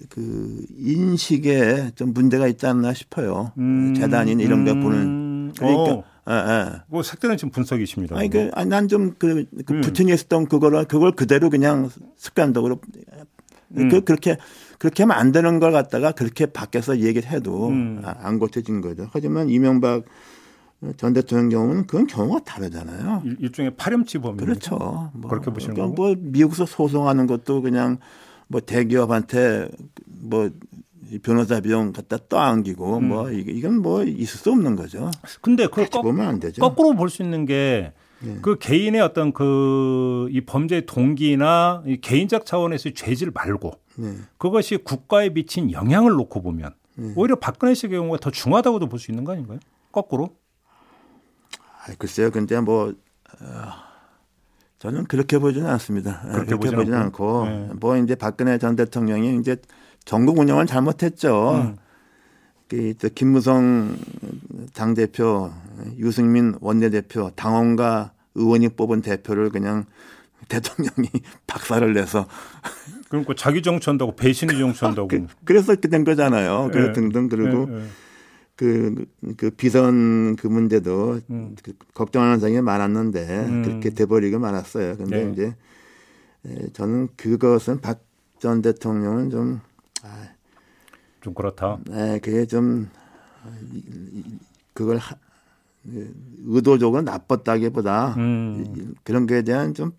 그 0.08 0.64
인식에 0.76 1.92
좀 1.94 2.12
문제가 2.12 2.46
있지 2.46 2.66
않나 2.66 2.92
싶어요. 2.92 3.52
음, 3.58 3.94
재단인 3.94 4.40
이런 4.40 4.64
거 4.64 4.72
음, 4.72 4.80
보는 4.80 5.52
그러니까 5.56 6.02
예, 6.28 6.32
예. 6.32 6.82
뭐 6.88 7.02
색다른 7.02 7.36
지금 7.36 7.50
분석이십니다. 7.50 8.16
아니 8.16 8.30
그 8.30 8.50
난좀 8.54 9.14
그, 9.18 9.44
그 9.66 9.74
음. 9.74 9.80
부틴했던 9.82 10.46
그거를 10.46 10.84
그걸 10.86 11.12
그대로 11.12 11.50
그냥 11.50 11.90
습관적으로 12.16 12.80
음. 13.76 13.88
그 13.88 14.02
그렇게 14.02 14.36
그렇게 14.78 15.02
하면 15.02 15.16
안 15.16 15.32
되는 15.32 15.60
걸 15.60 15.72
갖다가 15.72 16.12
그렇게 16.12 16.46
밖에서 16.46 16.98
얘기를 17.00 17.30
해도 17.30 17.68
음. 17.68 18.00
아, 18.04 18.14
안 18.20 18.38
고쳐진 18.38 18.80
거죠. 18.80 19.08
하지만 19.12 19.48
이명박 19.48 20.04
전 20.96 21.12
대통령 21.14 21.48
경우는 21.48 21.86
그건 21.86 22.06
경우가 22.06 22.40
다르잖아요. 22.44 23.22
일, 23.40 23.52
종의 23.52 23.74
파렴치범 23.76 24.36
그렇죠. 24.36 25.10
뭐, 25.14 25.30
그렇게 25.30 25.50
보시는 25.50 25.74
거고. 25.74 25.94
뭐 25.94 26.14
미국에서 26.18 26.66
소송하는 26.66 27.26
것도 27.26 27.62
그냥 27.62 27.98
뭐 28.48 28.60
대기업한테 28.60 29.68
뭐 30.06 30.50
변호사 31.22 31.60
비용 31.60 31.92
갖다 31.92 32.18
떠안기고 32.28 32.98
음. 32.98 33.08
뭐 33.08 33.30
이건 33.30 33.80
뭐 33.80 34.02
있을 34.04 34.38
수 34.38 34.50
없는 34.50 34.76
거죠. 34.76 35.10
근데 35.40 35.66
그걸 35.66 35.86
거, 35.88 36.02
보면 36.02 36.26
안 36.26 36.40
되죠. 36.40 36.60
거꾸로 36.60 36.94
볼 36.94 37.08
수 37.08 37.22
있는 37.22 37.46
게그 37.46 37.92
네. 38.20 38.40
개인의 38.60 39.00
어떤 39.00 39.32
그 39.32 40.28
이 40.30 40.40
범죄의 40.42 40.86
동기나 40.86 41.82
이 41.86 41.98
개인적 42.00 42.44
차원에서의 42.46 42.94
죄질 42.94 43.30
말고 43.32 43.72
네. 43.96 44.14
그것이 44.38 44.78
국가에 44.78 45.30
미친 45.30 45.70
영향을 45.72 46.12
놓고 46.12 46.42
보면 46.42 46.72
네. 46.96 47.12
오히려 47.16 47.36
박근혜 47.36 47.74
씨의 47.74 47.90
경우가 47.92 48.18
더 48.18 48.30
중하다고도 48.30 48.88
볼 48.88 48.98
수 48.98 49.10
있는 49.10 49.24
거 49.24 49.32
아닌가요? 49.32 49.58
거꾸로? 49.92 50.30
아, 51.86 51.92
글쎄요. 51.98 52.30
근데 52.30 52.60
뭐 52.60 52.92
어, 53.40 53.72
저는 54.78 55.04
그렇게 55.04 55.38
보지는 55.38 55.68
않습니다. 55.70 56.20
그렇게, 56.22 56.56
그렇게 56.56 56.76
보지는 56.76 56.98
않고, 56.98 57.46
네. 57.46 57.70
뭐 57.80 57.96
이제 57.96 58.14
박근혜 58.14 58.58
전 58.58 58.76
대통령이 58.76 59.38
이제 59.38 59.56
전국 60.04 60.38
운영을 60.38 60.66
잘못했죠. 60.66 61.54
음. 61.54 61.76
그 62.68 62.94
김무성 63.14 63.96
당 64.72 64.94
대표, 64.94 65.50
유승민 65.98 66.54
원내대표, 66.60 67.30
당원과 67.36 68.12
의원이 68.34 68.70
뽑은 68.70 69.02
대표를 69.02 69.50
그냥 69.50 69.84
대통령이 70.48 71.08
박살을 71.46 71.94
내서 71.94 72.26
그러니까 73.08 73.34
자기 73.36 73.62
정치한다고 73.62 74.16
배신이 74.16 74.58
정치한다고 74.58 75.08
그, 75.08 75.26
그래서 75.44 75.72
이렇게 75.72 75.88
된 75.88 76.04
거잖아요. 76.04 76.68
그래 76.72 76.88
네. 76.88 76.92
등등 76.92 77.28
그리고 77.28 77.66
네. 77.66 77.84
네. 78.56 78.56
그, 78.56 79.06
그 79.36 79.50
비선 79.50 80.36
그 80.36 80.46
문제도 80.46 81.20
음. 81.30 81.56
그 81.62 81.72
걱정하는 81.94 82.40
사람이 82.40 82.60
많았는데 82.60 83.46
음. 83.46 83.62
그렇게 83.62 83.90
돼버리고 83.90 84.38
말았어요. 84.38 84.96
근데 84.96 85.24
네. 85.24 85.32
이제 85.32 86.70
저는 86.72 87.08
그것은 87.16 87.80
박 87.80 88.14
전 88.44 88.60
대통령은 88.60 89.30
좀 89.30 89.60
아, 90.02 90.28
좀 91.22 91.32
그렇다. 91.32 91.78
네, 91.88 92.18
그게 92.18 92.44
좀 92.44 92.90
그걸 94.74 94.98
하, 94.98 95.16
의도적으로 96.44 97.00
나빴다기보다 97.00 98.14
음. 98.18 98.94
그런 99.02 99.26
거에 99.26 99.40
대한 99.40 99.72
좀 99.72 99.92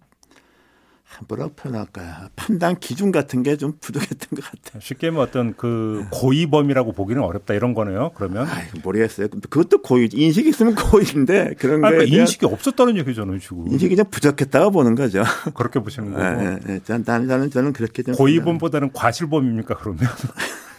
뭐라고 1.27 1.53
표현할까요? 1.53 2.27
판단 2.35 2.77
기준 2.79 3.11
같은 3.11 3.41
게 3.43 3.55
좀 3.55 3.73
부족했던 3.79 4.29
것 4.35 4.43
같아요. 4.43 4.81
쉽게 4.81 5.11
뭐 5.11 5.23
어떤 5.23 5.55
그 5.55 6.05
고의범이라고 6.11 6.91
보기는 6.91 7.21
어렵다 7.23 7.53
이런 7.53 7.73
거네요. 7.73 8.11
그러면 8.15 8.47
아이, 8.47 8.65
모르겠어요. 8.83 9.27
그것도 9.49 9.81
고의 9.81 10.09
인식이 10.11 10.49
있으면 10.49 10.75
고의인데 10.75 11.53
그런 11.57 11.79
거 11.81 11.89
그러니까 11.89 12.13
인식이 12.15 12.45
없었다는 12.45 12.97
얘기잖아요, 12.97 13.39
지금. 13.39 13.67
인식이 13.71 13.95
좀 13.95 14.05
부족했다고 14.09 14.71
보는 14.71 14.95
거죠. 14.95 15.23
그렇게 15.53 15.79
보시는 15.79 16.11
거고. 16.11 16.21
네, 16.21 16.35
네, 16.43 16.59
네. 16.65 16.79
저는, 16.83 17.05
저는 17.05 17.49
저는 17.49 17.71
그렇게 17.73 18.03
좀 18.03 18.13
고의범보다는 18.15 18.91
과실범입니까 18.91 19.77
그러면? 19.77 20.01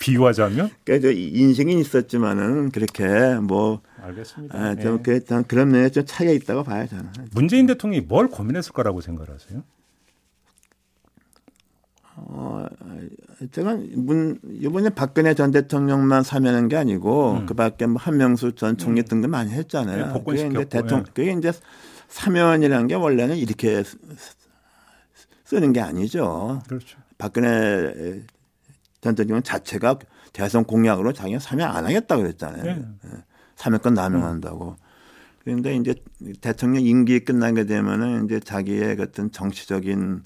비유하자면? 0.00 0.70
그러니까 0.82 1.10
인식이 1.10 1.78
있었지만은 1.78 2.70
그렇게 2.70 3.04
뭐 3.36 3.82
알겠습니다. 4.02 4.58
아, 4.58 4.74
좀 4.74 5.02
네. 5.02 5.20
그, 5.20 5.42
그런 5.44 5.70
면에 5.70 5.90
좀 5.90 6.04
차이가 6.06 6.32
있다고 6.32 6.64
봐요 6.64 6.86
저는. 6.88 7.06
문재인 7.32 7.66
대통령이 7.66 8.06
뭘 8.06 8.28
고민했을 8.28 8.72
거라고 8.72 9.02
생각하세요? 9.02 9.62
어, 12.16 12.66
제가 13.52 13.76
문 13.94 14.38
이번에 14.44 14.88
박근혜 14.90 15.34
전 15.34 15.50
대통령만 15.50 16.22
사면한 16.22 16.68
게 16.68 16.76
아니고 16.76 17.32
음. 17.32 17.46
그 17.46 17.54
밖에 17.54 17.86
뭐 17.86 18.00
한명수 18.00 18.54
전 18.54 18.76
총리 18.76 19.02
음. 19.02 19.04
등도 19.06 19.28
많이 19.28 19.52
했잖아요. 19.52 20.14
네, 20.14 20.22
그게 20.24 20.46
이제 20.46 20.64
대통령 20.64 21.04
예. 21.06 21.12
그게 21.12 21.32
이제 21.32 21.52
사면이라는 22.08 22.86
게 22.88 22.94
원래는 22.94 23.36
이렇게 23.36 23.84
쓰는 25.44 25.72
게 25.72 25.80
아니죠. 25.80 26.62
그렇죠. 26.66 26.98
박근혜 27.18 28.22
전 29.00 29.14
대통령 29.14 29.42
자체가 29.42 29.98
대선 30.32 30.64
공약으로 30.64 31.12
자기가 31.12 31.38
사면 31.38 31.70
안 31.70 31.86
하겠다 31.86 32.16
그랬잖아요. 32.16 32.62
네. 32.62 32.84
예. 33.06 33.10
사면권 33.56 33.94
남용한다고. 33.94 34.76
그런데 35.42 35.74
이제 35.76 35.94
대통령 36.40 36.82
임기 36.82 37.20
끝나게 37.20 37.64
되면은 37.64 38.26
이제 38.26 38.40
자기의 38.40 38.96
어떤 39.00 39.32
정치적인 39.32 40.22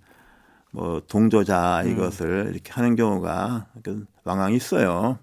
뭐 0.72 1.00
동조자 1.06 1.82
음. 1.84 1.90
이것을 1.90 2.46
음. 2.46 2.52
이렇게 2.52 2.72
하는 2.72 2.96
경우가 2.96 3.68
왕왕 4.24 4.52
있어요. 4.54 5.18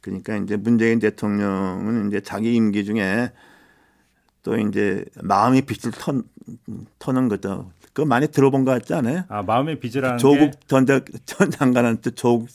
그러니까 0.00 0.36
이제 0.36 0.56
문재인 0.56 0.98
대통령은 0.98 2.08
이제 2.08 2.20
자기 2.20 2.54
임기 2.54 2.84
중에 2.84 3.32
또 4.42 4.56
이제 4.58 5.04
마음의 5.22 5.62
빛을 5.62 5.92
터, 5.92 6.22
터는 6.98 7.28
거죠. 7.28 7.70
그거 7.94 8.06
많이 8.06 8.28
들어본 8.28 8.64
것 8.64 8.72
같지 8.72 8.92
않아요? 8.94 9.24
아 9.28 9.42
마음의 9.42 9.80
빛이라는 9.80 10.18
조국 10.18 10.68
전, 10.68 10.84
전 10.86 11.50
장관한테 11.50 12.10
조국 12.10 12.48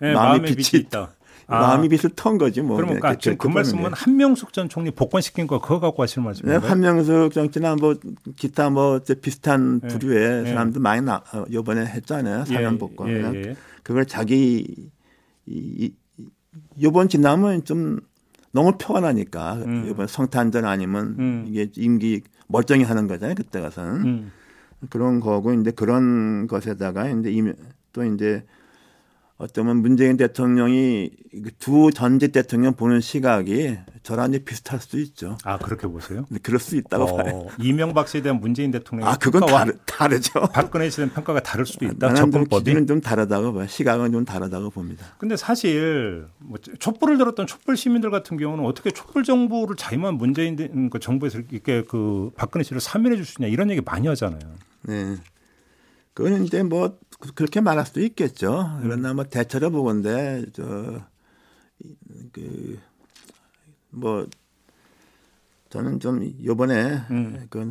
네, 0.00 0.12
마음의, 0.12 0.40
마음의 0.40 0.54
빛이, 0.54 0.56
빛이 0.56 0.82
있다. 0.82 1.10
아. 1.48 1.60
마음이 1.60 1.88
빛을 1.88 2.10
턴 2.14 2.36
거지 2.36 2.60
뭐. 2.60 2.76
그러니까 2.76 3.12
네, 3.12 3.18
지금 3.18 3.38
그 3.38 3.48
말씀은 3.48 3.92
한명숙 3.94 4.52
전 4.52 4.68
총리 4.68 4.90
복권시킨 4.90 5.46
거 5.46 5.60
그거 5.60 5.80
갖고 5.80 6.02
하시는 6.02 6.24
말씀이에요? 6.24 6.60
네, 6.60 6.66
한명숙 6.66 7.32
정치나 7.32 7.74
뭐 7.76 7.96
기타 8.36 8.68
뭐 8.68 9.00
비슷한 9.22 9.80
네. 9.80 9.88
부류의 9.88 10.42
네. 10.44 10.50
사람들 10.50 10.80
많이 10.82 11.00
나 11.00 11.22
어, 11.32 11.44
요번에 11.50 11.86
했잖아요. 11.86 12.44
사면 12.44 12.74
예, 12.74 12.78
복권. 12.78 13.08
예, 13.08 13.32
예. 13.34 13.56
그걸 13.82 14.04
자기 14.04 14.90
이, 15.46 15.94
요번 16.82 17.08
지나면 17.08 17.64
좀 17.64 18.00
너무 18.52 18.72
표가 18.76 19.00
나니까 19.00 19.54
음. 19.54 19.88
이번 19.90 20.06
성탄절 20.06 20.66
아니면 20.66 21.16
음. 21.18 21.44
이게 21.48 21.70
임기 21.76 22.22
멀쩡히 22.48 22.82
하는 22.84 23.08
거잖아요. 23.08 23.34
그때 23.34 23.60
가서는 23.60 23.94
음. 24.04 24.32
그런 24.90 25.20
거고 25.20 25.54
이제 25.54 25.70
그런 25.70 26.46
것에다가 26.46 27.08
이제 27.08 27.54
또 27.94 28.04
이제 28.04 28.44
어쩌면 29.40 29.76
문재인 29.76 30.16
대통령이 30.16 31.10
두 31.60 31.92
전직 31.92 32.32
대통령 32.32 32.74
보는 32.74 33.00
시각이 33.00 33.78
저랑 34.02 34.30
이제 34.30 34.40
비슷할 34.40 34.80
수도 34.80 34.98
있죠. 34.98 35.38
아 35.44 35.58
그렇게 35.58 35.86
보세요? 35.86 36.24
네, 36.28 36.40
그럴 36.42 36.58
수 36.58 36.74
있다고 36.76 37.04
어, 37.04 37.16
봐요. 37.16 37.46
이명박 37.60 38.08
씨에 38.08 38.20
대한 38.20 38.40
문재인 38.40 38.72
대통령의 38.72 39.12
아 39.12 39.16
그건 39.16 39.46
다르, 39.46 39.72
다르죠. 39.86 40.40
박근혜 40.52 40.90
씨에 40.90 41.04
대한 41.04 41.14
평가가 41.14 41.40
다를 41.40 41.66
수도 41.66 41.84
있다. 41.86 42.14
접근법이 42.14 42.64
기준은 42.64 42.88
좀 42.88 43.00
다르다고 43.00 43.52
봐요. 43.52 43.68
시각은 43.68 44.10
좀 44.10 44.24
다르다고 44.24 44.70
봅니다. 44.70 45.06
근데 45.18 45.36
사실 45.36 46.26
뭐 46.38 46.58
촛불을 46.58 47.16
들었던 47.18 47.46
촛불 47.46 47.76
시민들 47.76 48.10
같은 48.10 48.38
경우는 48.38 48.64
어떻게 48.64 48.90
촛불 48.90 49.22
정부를 49.22 49.76
자유만 49.76 50.14
문재인 50.14 50.90
그 50.90 50.98
정부에서 50.98 51.38
이렇게 51.50 51.82
그 51.84 52.32
박근혜 52.34 52.64
씨를 52.64 52.80
사면해 52.80 53.16
줄 53.16 53.24
수 53.24 53.40
있냐 53.40 53.48
이런 53.52 53.70
얘기 53.70 53.80
많이 53.82 54.08
하잖아요. 54.08 54.40
네. 54.82 55.16
그거는 56.18 56.44
이제 56.46 56.64
뭐 56.64 56.98
그렇게 57.36 57.60
말할 57.60 57.86
수도 57.86 58.00
있겠죠. 58.00 58.76
그러나 58.82 59.14
뭐 59.14 59.22
대처를 59.22 59.70
보건데 59.70 60.44
저그 60.52 61.00
뭐 63.90 64.26
저는 65.70 66.00
좀 66.00 66.28
요번에 66.42 67.02
음. 67.12 67.46
그건 67.48 67.70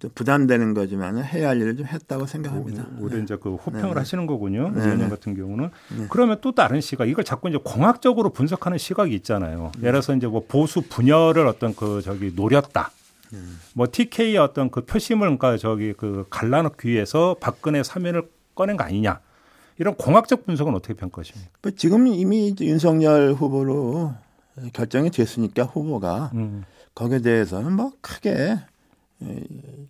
좀 0.00 0.10
부담되는 0.16 0.74
거지만 0.74 1.22
해야 1.22 1.50
할 1.50 1.60
일을 1.60 1.76
좀 1.76 1.86
했다고 1.86 2.26
생각합니다. 2.26 2.88
우리 2.98 3.18
네. 3.18 3.22
이제 3.22 3.36
그 3.36 3.54
호평을 3.54 3.94
네. 3.94 4.00
하시는 4.00 4.26
거군요. 4.26 4.70
네. 4.70 4.82
의원님 4.82 5.08
같은 5.08 5.36
경우는 5.36 5.70
네. 5.96 6.06
그러면 6.10 6.38
또 6.40 6.50
다른 6.56 6.80
시각 6.80 7.08
이걸 7.08 7.22
자꾸 7.22 7.48
이제 7.48 7.58
공학적으로 7.62 8.30
분석하는 8.30 8.78
시각이 8.78 9.14
있잖아요. 9.14 9.70
네. 9.76 9.82
예를 9.82 9.92
들어서 9.92 10.16
이제 10.16 10.26
뭐 10.26 10.44
보수 10.48 10.82
분열을 10.82 11.46
어떤 11.46 11.76
그 11.76 12.02
저기 12.02 12.32
노렸다. 12.34 12.90
뭐 13.74 13.86
TK의 13.90 14.36
어떤 14.38 14.70
그 14.70 14.84
표심을 14.84 15.20
그러니까 15.20 15.56
저기 15.56 15.92
그 15.92 16.26
갈라놓기 16.30 16.88
위해서 16.88 17.36
박근혜 17.40 17.82
사면을 17.82 18.28
꺼낸 18.54 18.76
거 18.76 18.84
아니냐. 18.84 19.20
이런 19.78 19.94
공학적 19.94 20.44
분석은 20.44 20.74
어떻게 20.74 20.94
평가하십니까? 20.94 21.50
뭐 21.62 21.72
지금 21.76 22.06
이미 22.08 22.54
윤석열 22.60 23.32
후보로 23.34 24.12
결정이 24.72 25.10
됐으니까 25.10 25.64
후보가 25.64 26.32
음. 26.34 26.64
거기에 26.94 27.20
대해서는 27.20 27.74
뭐 27.74 27.92
크게 28.00 28.58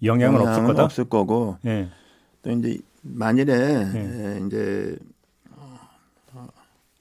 영향은, 0.02 0.40
없을 0.40 0.64
거다. 0.64 0.84
없을 0.84 1.04
거고 1.04 1.56
네. 1.62 1.88
또 2.42 2.50
이제 2.50 2.78
만일에 3.02 3.84
네. 3.84 4.42
이제, 4.46 4.98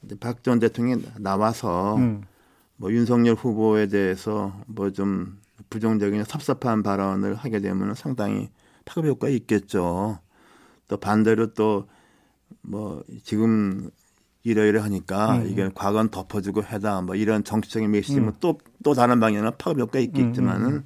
이제 0.04 0.16
박전 0.18 0.60
대통령이 0.60 1.04
나와서 1.20 1.98
음. 1.98 2.24
뭐 2.78 2.92
윤석열 2.92 3.36
후보에 3.36 3.88
대해서 3.88 4.54
뭐 4.68 4.92
좀 4.92 5.38
부정적인 5.70 6.24
섭섭한 6.24 6.84
발언을 6.84 7.36
하게 7.36 7.60
되면 7.60 7.94
상당히 7.96 8.50
파급 8.86 9.06
효과가 9.06 9.30
있겠죠. 9.30 10.20
또 10.88 10.98
반대로 10.98 11.54
또 11.54 11.88
뭐 12.62 13.04
지금 13.24 13.90
이러이러 14.44 14.82
하니까 14.84 15.38
음. 15.38 15.48
이게 15.48 15.70
과거는 15.74 16.10
덮어주고 16.12 16.64
해다 16.64 17.02
뭐 17.02 17.16
이런 17.16 17.44
정치적인 17.44 17.92
메시지는 17.92 18.30
음. 18.30 18.34
또또 18.40 18.94
다른 18.94 19.20
방향은 19.20 19.52
파급 19.58 19.80
효과 19.80 20.00
있겠지만은 20.00 20.66
음, 20.68 20.74
음, 20.74 20.86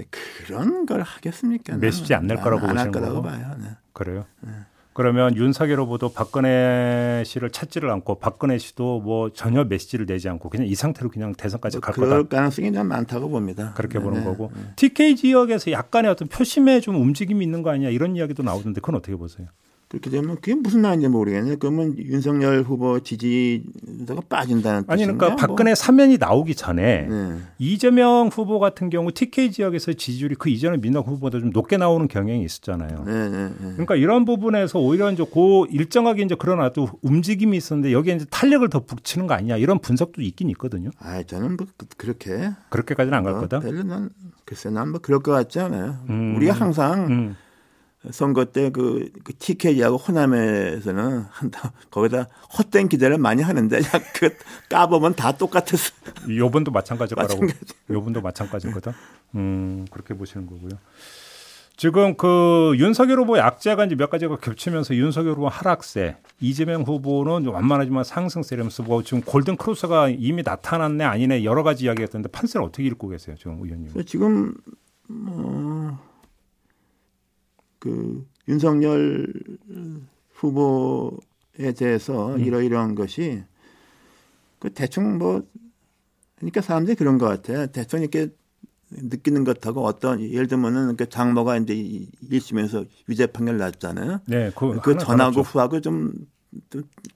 음. 0.00 0.04
그런 0.10 0.86
걸 0.86 1.02
하겠습니까? 1.02 1.76
메시지 1.76 2.14
안 2.14 2.26
낼 2.26 2.38
거라고 2.38 2.66
보시는 2.66 2.90
거고 2.90 3.22
봐요. 3.22 3.56
네. 3.60 3.68
그래요. 3.92 4.26
네. 4.40 4.50
그러면 4.94 5.36
윤석열 5.36 5.80
후보도 5.80 6.10
박근혜 6.10 7.24
씨를 7.26 7.50
찾지를 7.50 7.90
않고 7.90 8.20
박근혜 8.20 8.58
씨도 8.58 9.00
뭐 9.00 9.30
전혀 9.30 9.64
메시지를 9.64 10.06
내지 10.06 10.28
않고 10.28 10.48
그냥 10.48 10.68
이 10.68 10.74
상태로 10.76 11.10
그냥 11.10 11.34
대선까지 11.34 11.80
갈 11.80 11.92
그럴 11.92 12.06
거다. 12.06 12.16
그럴 12.16 12.28
가능성이 12.28 12.72
좀 12.72 12.86
많다고 12.86 13.28
봅니다. 13.28 13.74
그렇게 13.76 13.98
네, 13.98 14.04
보는 14.04 14.20
네, 14.20 14.24
거고 14.24 14.52
네. 14.54 14.62
TK 14.76 15.16
지역에서 15.16 15.72
약간의 15.72 16.12
어떤 16.12 16.28
표심에 16.28 16.80
좀 16.80 16.94
움직임이 16.94 17.44
있는 17.44 17.62
거 17.62 17.70
아니냐 17.70 17.90
이런 17.90 18.14
이야기도 18.14 18.44
나오던데 18.44 18.80
그건 18.80 18.94
어떻게 18.94 19.16
보세요? 19.16 19.48
그렇게 19.94 20.10
되면 20.10 20.34
그게 20.36 20.54
무슨 20.56 20.80
말인지 20.80 21.06
모르겠네요. 21.06 21.56
그러면 21.60 21.96
윤석열 21.96 22.62
후보 22.62 22.98
지지도가 22.98 24.22
빠진다는 24.28 24.82
아니 24.88 25.02
그러니까 25.04 25.28
뭐. 25.28 25.36
박근혜 25.36 25.74
사면이 25.76 26.18
나오기 26.18 26.56
전에 26.56 27.06
네. 27.08 27.38
이재명 27.58 28.28
후보 28.32 28.58
같은 28.58 28.90
경우 28.90 29.12
TK 29.12 29.52
지역에서 29.52 29.92
지지율이 29.92 30.34
그 30.34 30.48
이전의 30.50 30.80
민당 30.80 31.02
후보보다 31.04 31.38
좀 31.38 31.50
높게 31.50 31.76
나오는 31.76 32.08
경향이 32.08 32.44
있었잖아요. 32.44 33.04
네, 33.06 33.28
네, 33.28 33.44
네. 33.48 33.70
그러니까 33.74 33.94
이런 33.94 34.24
부분에서 34.24 34.80
오히려 34.80 35.12
이제 35.12 35.22
고 35.22 35.66
일정하게 35.70 36.22
이제 36.24 36.34
그러나도 36.34 36.88
움직임이 37.02 37.56
있었는데 37.56 37.92
여기에 37.92 38.16
이제 38.16 38.26
탄력을 38.30 38.68
더 38.68 38.80
붙이는 38.80 39.28
거 39.28 39.34
아니냐 39.34 39.56
이런 39.58 39.78
분석도 39.78 40.22
있긴 40.22 40.50
있거든요. 40.50 40.90
아, 40.98 41.22
저는 41.22 41.56
뭐 41.56 41.66
그, 41.76 41.86
그렇게 41.96 42.50
그렇게까지는 42.70 43.16
안 43.16 43.22
갈 43.24 43.34
거다. 43.34 43.60
별로 43.60 43.82
난 43.84 44.10
글쎄 44.44 44.70
난 44.70 44.88
뭐 44.90 45.00
그럴 45.00 45.20
것 45.20 45.30
같지 45.32 45.60
않아요. 45.60 45.98
음. 46.10 46.34
우리가 46.36 46.52
항상 46.52 47.06
음. 47.06 47.36
선거 48.10 48.46
때그 48.46 49.10
그 49.24 49.32
TK하고 49.38 49.96
호남에서는 49.96 51.24
한다 51.30 51.72
거기다 51.90 52.28
헛된 52.58 52.88
기대를 52.88 53.18
많이 53.18 53.42
하는데 53.42 53.80
그 54.14 54.36
까보면 54.68 55.14
다 55.14 55.32
똑같았어. 55.32 55.92
요번도 56.28 56.70
마찬가지일 56.70 57.16
거라고. 57.16 57.46
요번도 57.90 58.20
마찬가지일 58.20 58.74
거다. 58.74 58.94
음 59.34 59.86
그렇게 59.90 60.14
보시는 60.14 60.46
거고요. 60.46 60.70
지금 61.76 62.16
그 62.16 62.74
윤석열 62.76 63.18
후보 63.18 63.36
약자가 63.36 63.86
이제 63.86 63.96
몇 63.96 64.08
가지가 64.08 64.36
겹치면서 64.36 64.94
윤석열 64.94 65.32
후보 65.34 65.48
하락세, 65.48 66.16
이재명 66.40 66.82
후보는 66.82 67.46
완만하지만 67.48 68.04
상승세라면서 68.04 68.84
뭐 68.84 69.02
지금 69.02 69.22
골든 69.22 69.56
크로스가 69.56 70.08
이미 70.10 70.42
나타났네 70.44 71.02
아니네 71.02 71.42
여러 71.42 71.64
가지 71.64 71.86
이야기가 71.86 72.04
있던데 72.04 72.28
판세를 72.28 72.64
어떻게 72.64 72.84
읽고 72.84 73.08
계세요, 73.08 73.34
지금 73.36 73.58
의원님? 73.62 74.04
지금 74.04 74.54
뭐. 75.08 76.13
그 77.84 78.26
윤석열 78.48 79.30
후보에 80.32 81.72
대해서 81.76 82.34
음. 82.34 82.40
이러이러한 82.40 82.94
것이 82.94 83.42
그 84.58 84.72
대충 84.72 85.18
뭐 85.18 85.42
그러니까 86.36 86.62
사람들이 86.62 86.96
그런 86.96 87.18
것 87.18 87.26
같아요. 87.26 87.66
대충 87.66 88.00
이렇게 88.00 88.28
느끼는 88.88 89.44
것하고 89.44 89.84
어떤 89.84 90.22
예를 90.22 90.46
들면은 90.46 90.96
그 90.96 91.10
장모가 91.10 91.58
이제 91.58 91.74
1심에서 91.74 92.86
유죄 93.10 93.26
판결 93.26 93.58
났잖아요. 93.58 94.20
네, 94.28 94.50
그, 94.56 94.80
그 94.80 94.96
전하고 94.96 95.42
후하고 95.42 95.82
좀 95.82 96.12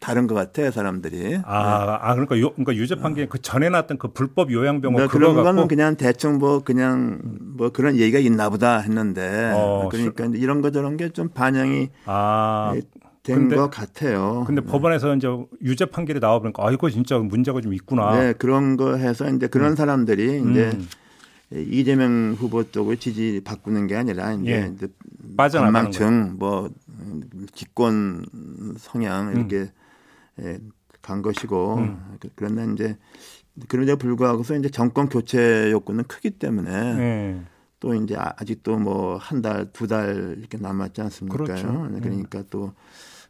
다른 0.00 0.26
것 0.26 0.34
같아요 0.34 0.70
사람들이. 0.70 1.40
아, 1.44 1.86
네. 1.86 1.98
아 2.00 2.14
그러니까 2.14 2.38
요, 2.40 2.52
그러니까 2.52 2.74
유죄 2.74 2.94
판결 2.94 3.24
어. 3.24 3.28
그 3.28 3.42
전에 3.42 3.68
났던 3.68 3.98
그 3.98 4.08
불법 4.08 4.52
요양병원 4.52 5.02
네, 5.02 5.08
그런 5.08 5.34
거는 5.34 5.68
그냥 5.68 5.96
대충 5.96 6.38
뭐 6.38 6.60
그냥 6.60 7.20
뭐 7.56 7.70
그런 7.70 7.96
얘기가 7.96 8.18
있나보다 8.18 8.78
했는데 8.78 9.52
어, 9.54 9.88
그러니까 9.90 10.26
수... 10.26 10.36
이런 10.36 10.62
거 10.62 10.70
저런 10.70 10.96
게 10.96 11.08
좀 11.18 11.28
반영이 11.28 11.88
아. 12.04 12.74
된것 13.22 13.70
같아요. 13.70 14.44
근데 14.46 14.60
네. 14.62 14.66
법원에서 14.66 15.14
이제 15.16 15.28
유죄 15.62 15.86
판결이 15.86 16.20
나와 16.20 16.38
보니까 16.38 16.66
아 16.66 16.70
이거 16.70 16.88
진짜 16.88 17.18
문제가 17.18 17.60
좀 17.60 17.74
있구나. 17.74 18.18
네 18.18 18.32
그런 18.32 18.76
거 18.76 18.96
해서 18.96 19.28
이제 19.28 19.46
그런 19.48 19.70
음. 19.72 19.76
사람들이 19.76 20.42
이제 20.50 20.70
음. 20.74 20.88
이재명 21.52 22.34
후보 22.38 22.70
쪽을 22.70 22.98
지지 22.98 23.40
바꾸는 23.44 23.86
게 23.86 23.96
아니라 23.96 24.32
이제, 24.34 24.50
예. 24.82 24.88
빠져나가는 25.36 26.38
뭐 26.38 26.70
기권 27.52 28.24
성향 28.76 29.32
이렇게 29.34 29.56
음. 29.56 29.70
예, 30.40 30.58
간 31.00 31.22
것이고 31.22 31.76
음. 31.78 32.16
그, 32.20 32.28
그런데 32.34 32.72
이제 32.74 32.96
그런데 33.68 33.94
불구하고서 33.94 34.56
이제 34.56 34.68
정권 34.68 35.08
교체 35.08 35.70
욕구는 35.70 36.04
크기 36.04 36.30
때문에 36.30 36.94
네. 36.94 37.42
또 37.80 37.94
이제 37.94 38.16
아직도 38.18 38.78
뭐 38.78 39.18
한 39.18 39.40
달, 39.42 39.72
두달 39.72 40.36
이렇게 40.38 40.58
남았지 40.58 41.00
않습니까? 41.00 41.36
그렇죠. 41.36 41.88
네, 41.92 42.00
그러니까 42.00 42.42
또, 42.50 42.72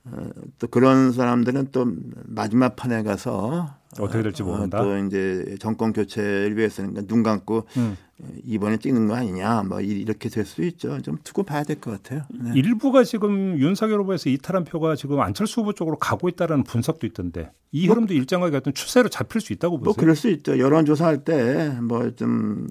어, 0.05 0.29
또 0.59 0.67
그런 0.69 1.13
사람들은 1.13 1.69
또 1.73 1.87
마지막 2.25 2.77
판에 2.77 3.03
가서 3.03 3.75
어떻게 3.99 4.23
될지 4.23 4.43
모른다. 4.43 4.81
어, 4.81 4.85
또 4.85 4.99
이제 5.07 5.57
정권 5.61 5.93
교체를 5.93 6.57
위해서는 6.57 6.93
그러니까 6.93 7.13
눈 7.15 7.23
감고 7.23 7.67
음. 7.77 7.97
이번에 8.45 8.79
찍는 8.79 9.07
거 9.07 9.15
아니냐, 9.15 9.63
뭐 9.63 9.81
이렇게 9.81 10.29
될 10.29 10.45
수 10.45 10.63
있죠. 10.65 11.01
좀 11.03 11.19
두고 11.23 11.45
봐야 11.45 11.63
될 11.63 11.81
것 11.81 11.91
같아요. 12.03 12.23
네. 12.31 12.51
일부가 12.55 13.05
지금 13.05 13.59
윤석열 13.59 14.01
후보에서 14.01 14.29
이탈한 14.31 14.65
표가 14.65 14.97
지금 14.97 15.21
안철수 15.21 15.61
후보 15.61 15.73
쪽으로 15.73 15.97
가고 15.99 16.29
있다는 16.29 16.65
분석도 16.65 17.07
있던데 17.07 17.53
이 17.71 17.87
뭐, 17.87 17.95
흐름도 17.95 18.15
일정하게 18.15 18.57
어떤 18.57 18.75
추세로 18.75 19.09
잡힐 19.09 19.41
수 19.41 19.53
있다고 19.53 19.79
보세요? 19.79 19.85
뭐 19.85 19.95
그럴 19.95 20.17
수 20.17 20.29
있죠. 20.31 20.59
여론조사할 20.59 21.25
때 21.25 21.79
뭐 21.81 22.11
좀 22.17 22.67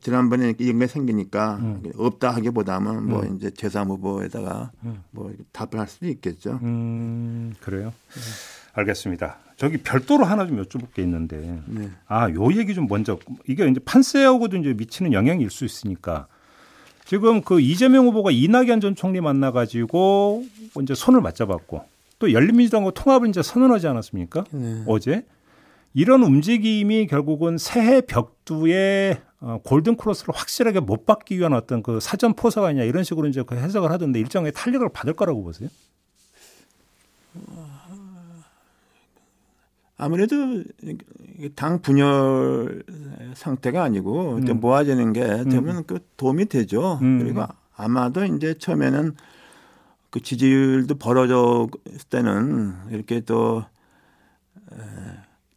지난번에 0.00 0.54
이런 0.58 0.78
게 0.78 0.86
생기니까 0.86 1.56
음. 1.56 1.82
없다 1.96 2.30
하기보다는 2.32 3.04
뭐 3.08 3.22
음. 3.22 3.36
이제 3.36 3.48
제3 3.50 3.88
후보에다가 3.88 4.70
음. 4.84 5.02
뭐 5.10 5.32
답을 5.52 5.78
할 5.80 5.88
수도 5.88 6.06
있겠죠. 6.08 6.58
음, 6.62 7.54
그래요. 7.60 7.92
네. 8.14 8.20
알겠습니다. 8.74 9.38
저기 9.56 9.78
별도로 9.78 10.24
하나 10.24 10.46
좀 10.46 10.62
여쭤볼 10.62 10.92
게 10.94 11.02
있는데 11.02 11.60
네. 11.66 11.90
아 12.06 12.30
요 12.30 12.52
얘기 12.54 12.74
좀 12.74 12.86
먼저 12.88 13.18
이게 13.46 13.66
이제 13.68 13.80
판세하고도 13.84 14.56
이제 14.58 14.72
미치는 14.74 15.12
영향일 15.12 15.50
수 15.50 15.64
있으니까 15.64 16.26
지금 17.04 17.42
그 17.42 17.60
이재명 17.60 18.06
후보가 18.06 18.30
이낙연 18.30 18.80
전 18.80 18.94
총리 18.94 19.20
만나가지고 19.20 20.44
이제 20.82 20.94
손을 20.94 21.20
맞잡았고 21.20 21.84
또 22.18 22.32
열린민주당과 22.32 22.92
통합을 22.92 23.28
이제 23.28 23.42
선언하지 23.42 23.86
않았습니까? 23.88 24.44
네. 24.52 24.84
어제 24.86 25.24
이런 25.94 26.22
움직임이 26.22 27.06
결국은 27.06 27.58
새해 27.58 28.00
벽두에 28.02 29.20
어, 29.40 29.58
골든 29.64 29.96
크로스를 29.96 30.34
확실하게 30.34 30.80
못 30.80 31.06
받기 31.06 31.38
위한 31.38 31.54
어떤 31.54 31.82
그 31.82 31.98
사전 32.00 32.34
포사가 32.34 32.68
아니냐 32.68 32.84
이런 32.84 33.04
식으로 33.04 33.26
이제 33.26 33.42
그 33.42 33.56
해석을 33.56 33.90
하던데 33.90 34.20
일정의 34.20 34.52
탄력을 34.52 34.86
받을 34.90 35.14
거라고 35.14 35.42
보세요? 35.42 35.68
아무래도 39.96 40.64
당 41.54 41.80
분열 41.80 42.82
상태가 43.34 43.82
아니고 43.82 44.36
음. 44.36 44.60
모아지는 44.60 45.12
게 45.12 45.20
되면 45.44 45.76
음. 45.76 45.84
그 45.86 46.00
도움이 46.16 46.46
되죠. 46.46 46.98
음. 47.02 47.18
그리고 47.18 47.44
아마도 47.76 48.24
이제 48.24 48.54
처음에는 48.54 49.14
그 50.10 50.20
지지율도 50.20 50.96
벌어졌을 50.96 52.08
때는 52.08 52.74
이렇게 52.90 53.20
또 53.20 53.64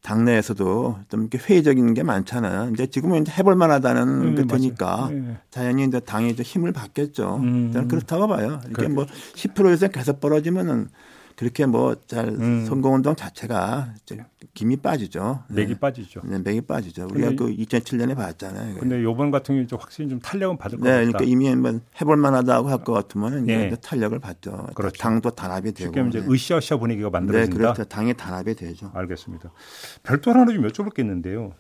당내에서도 0.04 1.00
좀 1.10 1.22
이렇게 1.22 1.38
회의적인 1.38 1.94
게 1.94 2.04
많잖아요. 2.04 2.72
이제 2.74 2.86
지금은 2.86 3.22
이제 3.22 3.32
해볼 3.32 3.56
만하다는 3.56 4.36
게 4.36 4.46
되니까 4.46 5.10
네. 5.12 5.38
자연히 5.50 5.86
이제 5.86 6.00
당이 6.00 6.30
이제 6.30 6.44
힘을 6.44 6.74
받겠죠. 6.74 7.38
음. 7.38 7.72
저는 7.72 7.88
그렇다고 7.88 8.28
봐요. 8.28 8.60
이게 8.70 8.89
뭐 8.89 9.06
10%에서 9.06 9.88
계속 9.88 10.20
벌어지면은 10.20 10.89
그렇게 11.36 11.65
뭐잘 11.65 12.28
음. 12.30 12.65
선거운동 12.65 13.15
자체가 13.15 13.93
김이 14.54 14.78
빠지죠. 14.78 15.43
맥이 15.50 15.74
네. 15.74 15.80
빠지죠. 15.80 16.22
네, 16.26 16.38
맥이 16.39 16.62
빠지죠. 16.62 17.08
우리가 17.12 17.30
그 17.32 17.48
2007년에 17.56 18.15
봤잖아요. 18.15 18.76
근데 18.80 19.02
요번 19.04 19.32
같은 19.32 19.56
경우 19.67 19.82
확실히 19.82 20.10
좀 20.10 20.19
탄력은 20.19 20.58
받을 20.58 20.78
것 20.80 20.84
네, 20.86 20.91
같다. 20.91 21.02
그러니까 21.06 21.24
이미 21.24 21.48
한번 21.48 21.82
해볼 22.00 22.17
만하다고 22.17 22.69
할 22.69 22.84
것 22.84 22.91
같으면 22.93 23.46
네. 23.46 23.67
이제 23.67 23.78
탄력을 23.82 24.17
받죠. 24.19 24.67
그렇죠. 24.76 24.98
당도 25.02 25.32
단합이 25.32 25.72
되고. 25.72 25.93
쉽게 25.93 26.08
이제 26.10 26.26
으쌰으쌰 26.30 26.78
분위기가 26.78 27.10
만들어진다. 27.10 27.50
네, 27.56 27.58
그렇죠. 27.58 27.84
당의 27.86 28.13
단합이 28.15 28.56
되죠. 28.56 28.91
알겠습니다. 28.93 29.52
별도 30.04 30.32
하나 30.32 30.46
좀 30.52 30.67
여쭤볼 30.67 30.93
게 30.93 31.02
있는데요. 31.02 31.54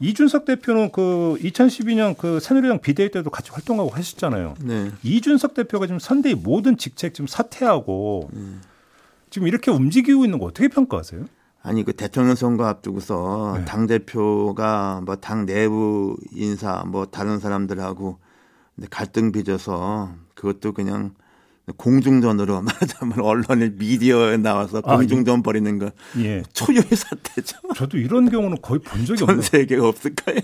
이준석 0.00 0.44
대표는 0.44 0.92
그 0.92 1.36
2012년 1.40 2.16
그 2.16 2.40
새누리당 2.40 2.80
비대위 2.80 3.10
때도 3.10 3.30
같이 3.30 3.50
활동하고 3.52 3.90
하셨잖아요. 3.90 4.54
네. 4.60 4.90
이준석 5.02 5.54
대표가 5.54 5.86
지금 5.86 5.98
선대위 5.98 6.34
모든 6.34 6.76
직책 6.76 7.14
지금 7.14 7.26
사퇴하고 7.26 8.28
음. 8.34 8.60
지금 9.34 9.48
이렇게 9.48 9.72
움직이고 9.72 10.24
있는 10.24 10.38
거 10.38 10.44
어떻게 10.44 10.68
평가하세요? 10.68 11.24
아니 11.60 11.82
그 11.82 11.92
대통령 11.92 12.36
선거 12.36 12.66
앞두고서 12.66 13.56
네. 13.58 13.64
당 13.64 13.88
대표가 13.88 15.02
뭐 15.04 15.16
당 15.16 15.44
내부 15.44 16.16
인사 16.30 16.84
뭐 16.86 17.06
다른 17.06 17.40
사람들하고 17.40 18.20
갈등 18.90 19.32
빚어서 19.32 20.14
그것도 20.36 20.72
그냥 20.72 21.14
공중전으로 21.76 22.62
말하자면 22.62 23.18
언론의 23.18 23.72
미디어에 23.76 24.36
나와서 24.36 24.80
아, 24.84 24.98
공중전 24.98 25.42
벌이는 25.42 25.80
거 25.80 25.90
예. 26.18 26.44
초유의 26.52 26.84
사태죠. 26.94 27.58
저도 27.74 27.98
이런 27.98 28.30
경우는 28.30 28.58
거의 28.62 28.78
본 28.78 29.04
적이 29.04 29.24
없는 29.24 29.40
전 29.40 29.50
세계가 29.50 29.88
없을 29.88 30.14
까요 30.14 30.36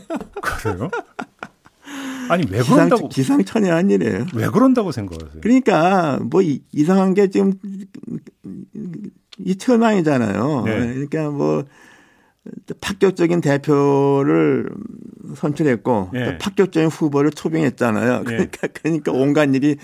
그래요? 0.42 0.90
아니 2.30 2.46
왜 2.48 2.62
그런다고 2.62 3.08
기상, 3.08 3.42
천외한 3.44 3.90
일이에요. 3.90 4.26
왜 4.34 4.48
그런다고 4.48 4.92
생각하세요? 4.92 5.40
그러니까 5.40 6.20
뭐 6.22 6.40
이상한 6.72 7.12
게 7.14 7.28
지금 7.28 7.54
이 9.38 9.56
철망이잖아요. 9.56 10.62
네. 10.64 10.94
그러니까 10.94 11.30
뭐 11.30 11.64
파격적인 12.80 13.40
대표를 13.40 14.70
선출했고 15.34 16.10
네. 16.12 16.24
또 16.24 16.38
파격적인 16.38 16.88
후보를 16.88 17.32
초빙했잖아요. 17.32 18.18
네. 18.18 18.24
그러니까 18.24 18.66
그러니까 18.68 19.12
온갖 19.12 19.52
일이 19.52 19.76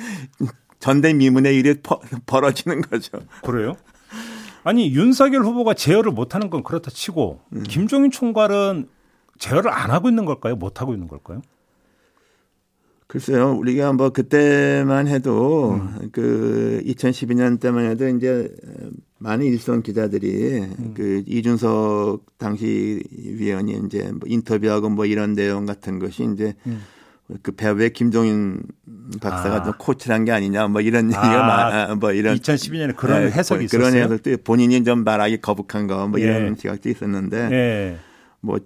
전대미문의 0.78 1.56
일이 1.56 1.74
퍼, 1.82 1.98
벌어지는 2.26 2.80
거죠. 2.80 3.18
그래요? 3.42 3.74
아니 4.62 4.92
윤석열 4.92 5.42
후보가 5.42 5.74
제어를 5.74 6.12
못하는 6.12 6.48
건 6.48 6.62
그렇다 6.62 6.92
치고 6.92 7.40
음. 7.54 7.62
김종인 7.64 8.12
총괄은 8.12 8.88
제어를 9.38 9.70
안 9.72 9.90
하고 9.90 10.08
있는 10.08 10.24
걸까요? 10.24 10.54
못 10.54 10.80
하고 10.80 10.92
있는 10.94 11.08
걸까요? 11.08 11.42
글쎄요, 13.08 13.52
우리가 13.52 13.92
뭐 13.92 14.10
그때만 14.10 15.06
해도 15.06 15.74
음. 15.74 16.08
그 16.10 16.82
2012년 16.86 17.60
때만 17.60 17.84
해도 17.88 18.08
이제 18.08 18.52
많은 19.18 19.46
일선 19.46 19.82
기자들이 19.82 20.58
음. 20.78 20.92
그 20.96 21.22
이준석 21.26 22.24
당시 22.36 23.02
위원이 23.12 23.80
이제 23.86 24.10
뭐 24.10 24.20
인터뷰하고 24.26 24.90
뭐 24.90 25.06
이런 25.06 25.34
내용 25.34 25.66
같은 25.66 26.00
것이 26.00 26.28
이제 26.34 26.54
음. 26.66 26.82
그 27.42 27.52
배우의 27.52 27.92
김종인 27.92 28.62
박사가 29.20 29.56
아. 29.56 29.62
좀 29.62 29.72
코치란 29.78 30.24
게 30.24 30.32
아니냐 30.32 30.66
뭐 30.68 30.80
이런 30.80 31.04
아. 31.06 31.08
얘기가 31.08 31.90
아, 31.90 31.94
뭐 31.94 32.12
이런 32.12 32.36
2012년에 32.36 32.96
그런 32.96 33.24
네, 33.24 33.30
해석이 33.30 33.64
있었어요. 33.66 33.88
그런 33.90 34.02
해석도 34.02 34.36
본인이 34.44 34.82
좀 34.82 35.04
말하기 35.04 35.40
거북한 35.40 35.86
거 35.86 36.08
뭐 36.08 36.18
이런 36.18 36.50
예. 36.50 36.54
지각도 36.56 36.88
있었는데 36.88 37.48
예. 37.52 37.96
뭐 38.40 38.58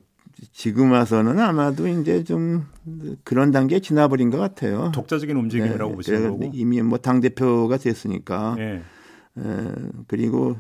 지금 0.53 0.92
와서는 0.92 1.38
아마도 1.38 1.87
이제 1.87 2.24
좀 2.24 2.66
그런 3.24 3.50
단계에 3.50 3.81
지나버린 3.81 4.31
것 4.31 4.38
같아요. 4.38 4.90
독자적인 4.94 5.37
움직임이라고 5.37 5.90
네, 5.90 5.96
보시는 5.96 6.31
거고 6.31 6.50
이미 6.55 6.81
뭐 6.83 6.98
당 6.98 7.20
대표가 7.20 7.76
됐으니까. 7.76 8.55
네. 8.57 8.83
에, 9.38 9.42
그리고 10.07 10.57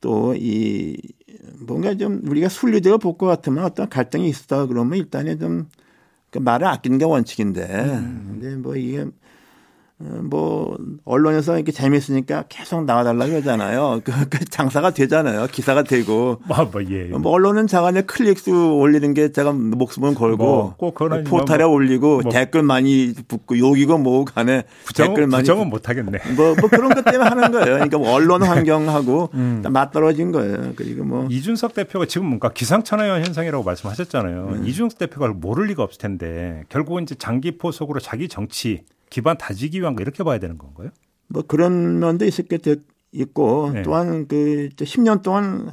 또 0.00 0.34
이 0.36 0.96
뭔가 1.66 1.94
좀 1.94 2.20
우리가 2.26 2.48
순리대로 2.48 2.98
볼 2.98 3.16
것 3.16 3.26
같으면 3.26 3.64
어떤 3.64 3.88
갈등이 3.88 4.28
있었다 4.28 4.66
그러면 4.66 4.98
일단은 4.98 5.38
좀그 5.38 6.38
말을 6.38 6.66
아끼는 6.66 6.98
게 6.98 7.04
원칙인데 7.04 7.62
음. 7.64 8.38
근데 8.40 8.56
뭐 8.56 8.76
이게 8.76 9.00
어, 9.00 9.10
뭐 9.98 10.76
언론에서 11.06 11.56
이렇게 11.56 11.72
재미있으니까 11.72 12.44
계속 12.50 12.84
나와달라고 12.84 13.36
하잖아요. 13.36 14.02
그, 14.04 14.12
그 14.28 14.44
장사가 14.44 14.90
되잖아요. 14.90 15.46
기사가 15.50 15.84
되고. 15.84 16.38
뭐, 16.46 16.68
뭐, 16.70 16.84
예, 16.90 17.06
예. 17.06 17.16
뭐 17.16 17.32
언론은 17.32 17.66
자간에 17.66 18.02
클릭수 18.02 18.74
올리는 18.74 19.14
게 19.14 19.32
제가 19.32 19.52
목숨을 19.52 20.14
걸고 20.14 20.44
뭐, 20.44 20.74
꼭 20.76 20.94
포탈에 20.94 21.64
뭐, 21.64 21.72
올리고 21.72 22.20
뭐, 22.20 22.30
댓글 22.30 22.62
많이 22.62 23.14
붙고 23.26 23.58
욕이고 23.58 23.96
뭐 23.96 24.26
간에 24.26 24.64
부정, 24.84 25.08
댓글 25.08 25.26
많이 25.28 25.42
부정은 25.42 25.70
못 25.70 25.88
하겠네. 25.88 26.18
뭐, 26.36 26.54
뭐 26.60 26.68
그런 26.68 26.94
것 26.94 27.02
때문에 27.02 27.30
하는 27.30 27.50
거예요. 27.52 27.64
그러니까 27.64 27.96
뭐 27.96 28.12
언론 28.12 28.42
환경하고 28.42 29.30
음. 29.32 29.62
맞떨어진 29.66 30.30
거예요. 30.30 30.74
그리고 30.76 31.04
뭐 31.04 31.26
이준석 31.30 31.72
대표가 31.72 32.04
지금 32.04 32.26
뭔가 32.26 32.50
기상천외한 32.50 33.24
현상이라고 33.24 33.64
말씀하셨잖아요. 33.64 34.48
음. 34.56 34.66
이준석 34.66 34.98
대표가 34.98 35.28
모를 35.28 35.68
리가 35.68 35.82
없을 35.82 35.98
텐데 35.98 36.64
결국은 36.68 37.04
이제 37.04 37.14
장기 37.14 37.56
포석으로 37.56 38.00
자기 38.00 38.28
정치 38.28 38.82
기반 39.16 39.38
다지기 39.38 39.80
위한 39.80 39.96
거 39.96 40.02
이렇게 40.02 40.22
봐야 40.24 40.38
되는 40.38 40.58
건가요? 40.58 40.90
뭐 41.28 41.42
그런 41.46 41.98
면도 42.00 42.26
있을 42.26 42.46
게 42.46 42.58
있고 43.12 43.70
네. 43.72 43.82
또한 43.82 44.28
그 44.28 44.68
10년 44.76 45.22
동안 45.22 45.72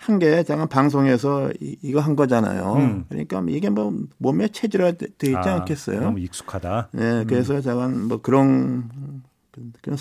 한 0.00 0.20
게 0.20 0.44
잠깐 0.44 0.68
방송에서 0.68 1.50
이 1.60 1.92
거 1.92 1.98
한 2.00 2.14
거잖아요. 2.14 2.74
음. 2.74 3.04
그러니까 3.08 3.44
이게 3.48 3.68
뭐 3.70 3.92
몸에 4.18 4.46
체질화돼 4.46 5.06
있지 5.20 5.34
아, 5.34 5.56
않겠어요? 5.56 6.00
너무 6.00 6.20
익숙하다. 6.20 6.90
네, 6.92 7.22
음. 7.22 7.26
그래서 7.26 7.60
잠깐 7.60 8.06
뭐 8.06 8.22
그런 8.22 8.88
그런 9.82 9.98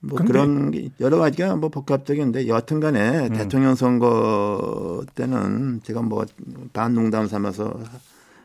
뭐 0.00 0.18
그런 0.18 0.90
여러 1.00 1.16
가지가 1.18 1.56
뭐 1.56 1.70
복합적인데 1.70 2.46
여하튼간에 2.46 3.28
음. 3.28 3.32
대통령 3.32 3.74
선거 3.74 5.02
때는 5.14 5.80
제가 5.84 6.02
뭐 6.02 6.26
반농담 6.74 7.26
삼아서 7.28 7.80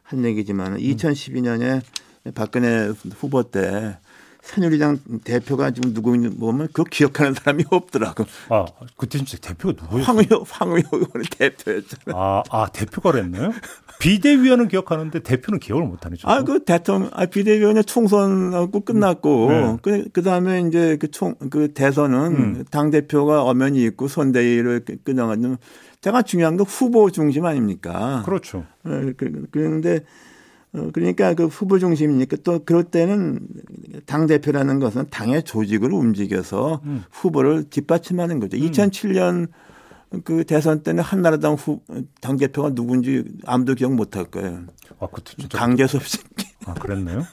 한 0.03 0.23
얘기지만 0.23 0.77
2012년에 0.77 1.81
박근혜 2.33 2.91
후보 3.17 3.43
때 3.43 3.97
새누리당 4.41 4.99
대표가 5.23 5.71
지금 5.71 5.93
누구인지 5.93 6.37
보면 6.37 6.69
그 6.73 6.83
기억하는 6.83 7.33
사람이 7.33 7.65
없더라고. 7.69 8.25
아, 8.49 8.65
그때 8.97 9.17
진짜 9.17 9.37
대표가 9.37 9.73
누구였어요? 9.79 10.03
황의호, 10.03 10.45
황의호 10.47 10.87
의원 10.93 11.11
대표였잖아요. 11.37 12.15
아, 12.15 12.43
아, 12.49 12.67
대표가 12.71 13.11
그랬나요? 13.11 13.51
비대위원은 13.99 14.69
기억하는데 14.69 15.19
대표는 15.19 15.59
기억을 15.59 15.85
못하네. 15.85 16.15
아, 16.23 16.43
그 16.43 16.63
대통령, 16.63 17.11
아, 17.13 17.25
비대위원회 17.25 17.83
총선하고 17.83 18.79
끝났고, 18.79 19.47
네. 19.49 19.77
그, 19.81 20.09
그 20.13 20.23
다음에 20.23 20.61
이제 20.61 20.97
그 20.97 21.11
총, 21.11 21.35
그 21.49 21.73
대선은 21.73 22.17
음. 22.17 22.65
당대표가 22.71 23.43
엄연히 23.43 23.83
있고 23.83 24.07
선대위를 24.07 24.85
끝나가지고 25.03 25.57
제가 26.01 26.21
중요한 26.21 26.55
건 26.55 26.65
후보 26.65 27.11
중심 27.11 27.45
아닙니까? 27.45 28.23
그렇죠. 28.25 28.65
네, 28.83 29.11
그, 29.17 29.47
그런데 29.51 29.97
어, 29.97 30.03
그러니까 30.93 31.34
그 31.34 31.47
후보 31.47 31.79
중심이니까 31.79 32.38
또 32.43 32.60
그럴 32.63 32.84
때는 32.84 33.39
당 34.05 34.27
대표라는 34.27 34.79
것은 34.79 35.08
당의 35.10 35.43
조직을 35.43 35.91
움직여서 35.91 36.82
음. 36.86 37.03
후보를 37.12 37.69
뒷받침하는 37.69 38.39
거죠. 38.39 38.58
음. 38.58 38.62
2007년 38.62 39.47
그 40.23 40.43
대선 40.43 40.82
때는 40.82 41.03
한나라당 41.03 41.53
후, 41.53 41.82
당 42.21 42.38
대표가 42.38 42.73
누군지 42.73 43.23
아무도 43.45 43.75
기억 43.75 43.93
못 43.93 44.15
할 44.15 44.25
거예요. 44.25 44.63
아, 44.99 45.08
그때 45.12 45.34
진짜 45.38 45.58
강재섭 45.58 46.05
씨. 46.08 46.17
아, 46.65 46.73
그랬나요? 46.73 47.25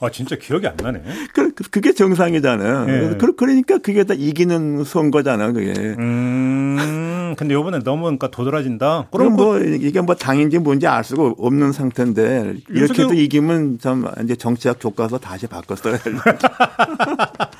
아 0.00 0.10
진짜 0.10 0.36
기억이 0.36 0.66
안 0.66 0.76
나네. 0.76 1.02
그, 1.32 1.52
그게 1.52 1.92
정상이잖아요. 1.92 2.86
네. 2.86 3.16
그러니까 3.18 3.78
그게 3.78 4.02
다 4.04 4.14
이기는 4.14 4.82
선거잖아 4.84 5.52
그게. 5.52 5.72
음. 5.98 7.11
근데 7.36 7.54
요번에 7.54 7.80
너무 7.80 8.02
그러니까 8.02 8.28
도드라진다. 8.28 9.08
그럼 9.10 9.34
뭐 9.34 9.58
이게 9.58 10.00
뭐 10.00 10.14
당인지 10.14 10.58
뭔지 10.58 10.86
알 10.86 11.04
수가 11.04 11.34
없는 11.38 11.72
상태인데 11.72 12.54
이렇게도 12.68 13.14
이기면 13.14 13.78
참 13.80 14.06
이제 14.24 14.36
정치학 14.36 14.78
교과서 14.80 15.18
다시 15.18 15.46
바꿨어요. 15.46 15.98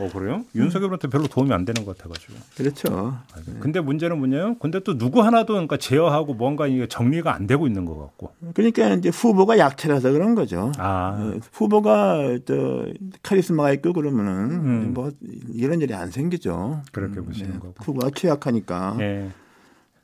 어 0.00 0.08
그래요? 0.10 0.44
윤석열한테 0.54 1.08
별로 1.08 1.26
도움이 1.26 1.52
안 1.52 1.64
되는 1.64 1.84
것 1.84 1.96
같아가지고. 1.98 2.32
그렇죠. 2.56 3.18
근데 3.60 3.80
문제는 3.80 4.18
뭐냐요? 4.18 4.56
근데 4.58 4.80
또 4.80 4.96
누구 4.96 5.22
하나도 5.22 5.52
그러니까 5.52 5.76
제어하고 5.76 6.34
뭔가 6.34 6.66
이게 6.66 6.86
정리가 6.88 7.34
안 7.34 7.46
되고 7.46 7.66
있는 7.66 7.84
것 7.84 7.98
같고. 7.98 8.32
그러니까 8.54 8.88
이제 8.94 9.10
후보가 9.10 9.58
약체라서 9.58 10.12
그런 10.12 10.34
거죠. 10.34 10.72
아. 10.78 11.18
어, 11.20 11.40
후보가 11.52 12.38
저 12.46 12.86
카리스마가 13.22 13.72
있고 13.74 13.92
그러면은 13.92 14.50
음. 14.50 14.94
뭐 14.94 15.10
이런 15.52 15.80
일이 15.82 15.92
안 15.92 16.10
생기죠. 16.10 16.82
그렇게 16.92 17.20
음, 17.20 17.26
보시는 17.26 17.52
네. 17.52 17.58
거고. 17.58 17.74
후보가 17.80 18.10
취약하니까. 18.14 18.94
네. 18.98 19.30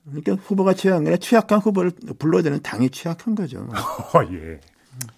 그러니까 0.05 0.35
후보가 0.35 0.75
취약한 0.75 1.05
게 1.05 1.17
취약한 1.17 1.59
후보를 1.59 1.91
불러야 2.19 2.43
되는 2.43 2.61
당이 2.63 2.91
취약한 2.91 3.35
거죠. 3.35 3.67
어, 4.15 4.23
예. 4.33 4.61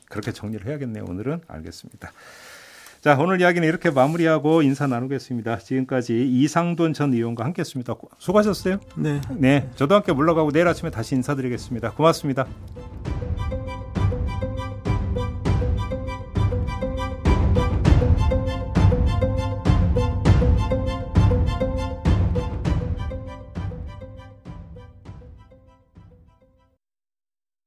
그렇게 0.08 0.32
정리를 0.32 0.66
해야겠네요. 0.66 1.04
오늘은 1.06 1.42
알겠습니다. 1.46 2.12
자, 3.00 3.16
오늘 3.18 3.40
이야기는 3.40 3.66
이렇게 3.66 3.90
마무리하고 3.90 4.62
인사 4.62 4.86
나누겠습니다. 4.86 5.58
지금까지 5.58 6.28
이상돈 6.28 6.94
전 6.94 7.12
의원과 7.14 7.44
함께 7.44 7.60
했습니다. 7.60 7.94
수고하셨어요. 8.18 8.78
네. 8.96 9.20
네, 9.36 9.70
저도 9.76 9.94
함께 9.94 10.12
물러가고 10.12 10.50
내일 10.50 10.66
아침에 10.66 10.90
다시 10.90 11.14
인사드리겠습니다. 11.14 11.92
고맙습니다. 11.92 12.46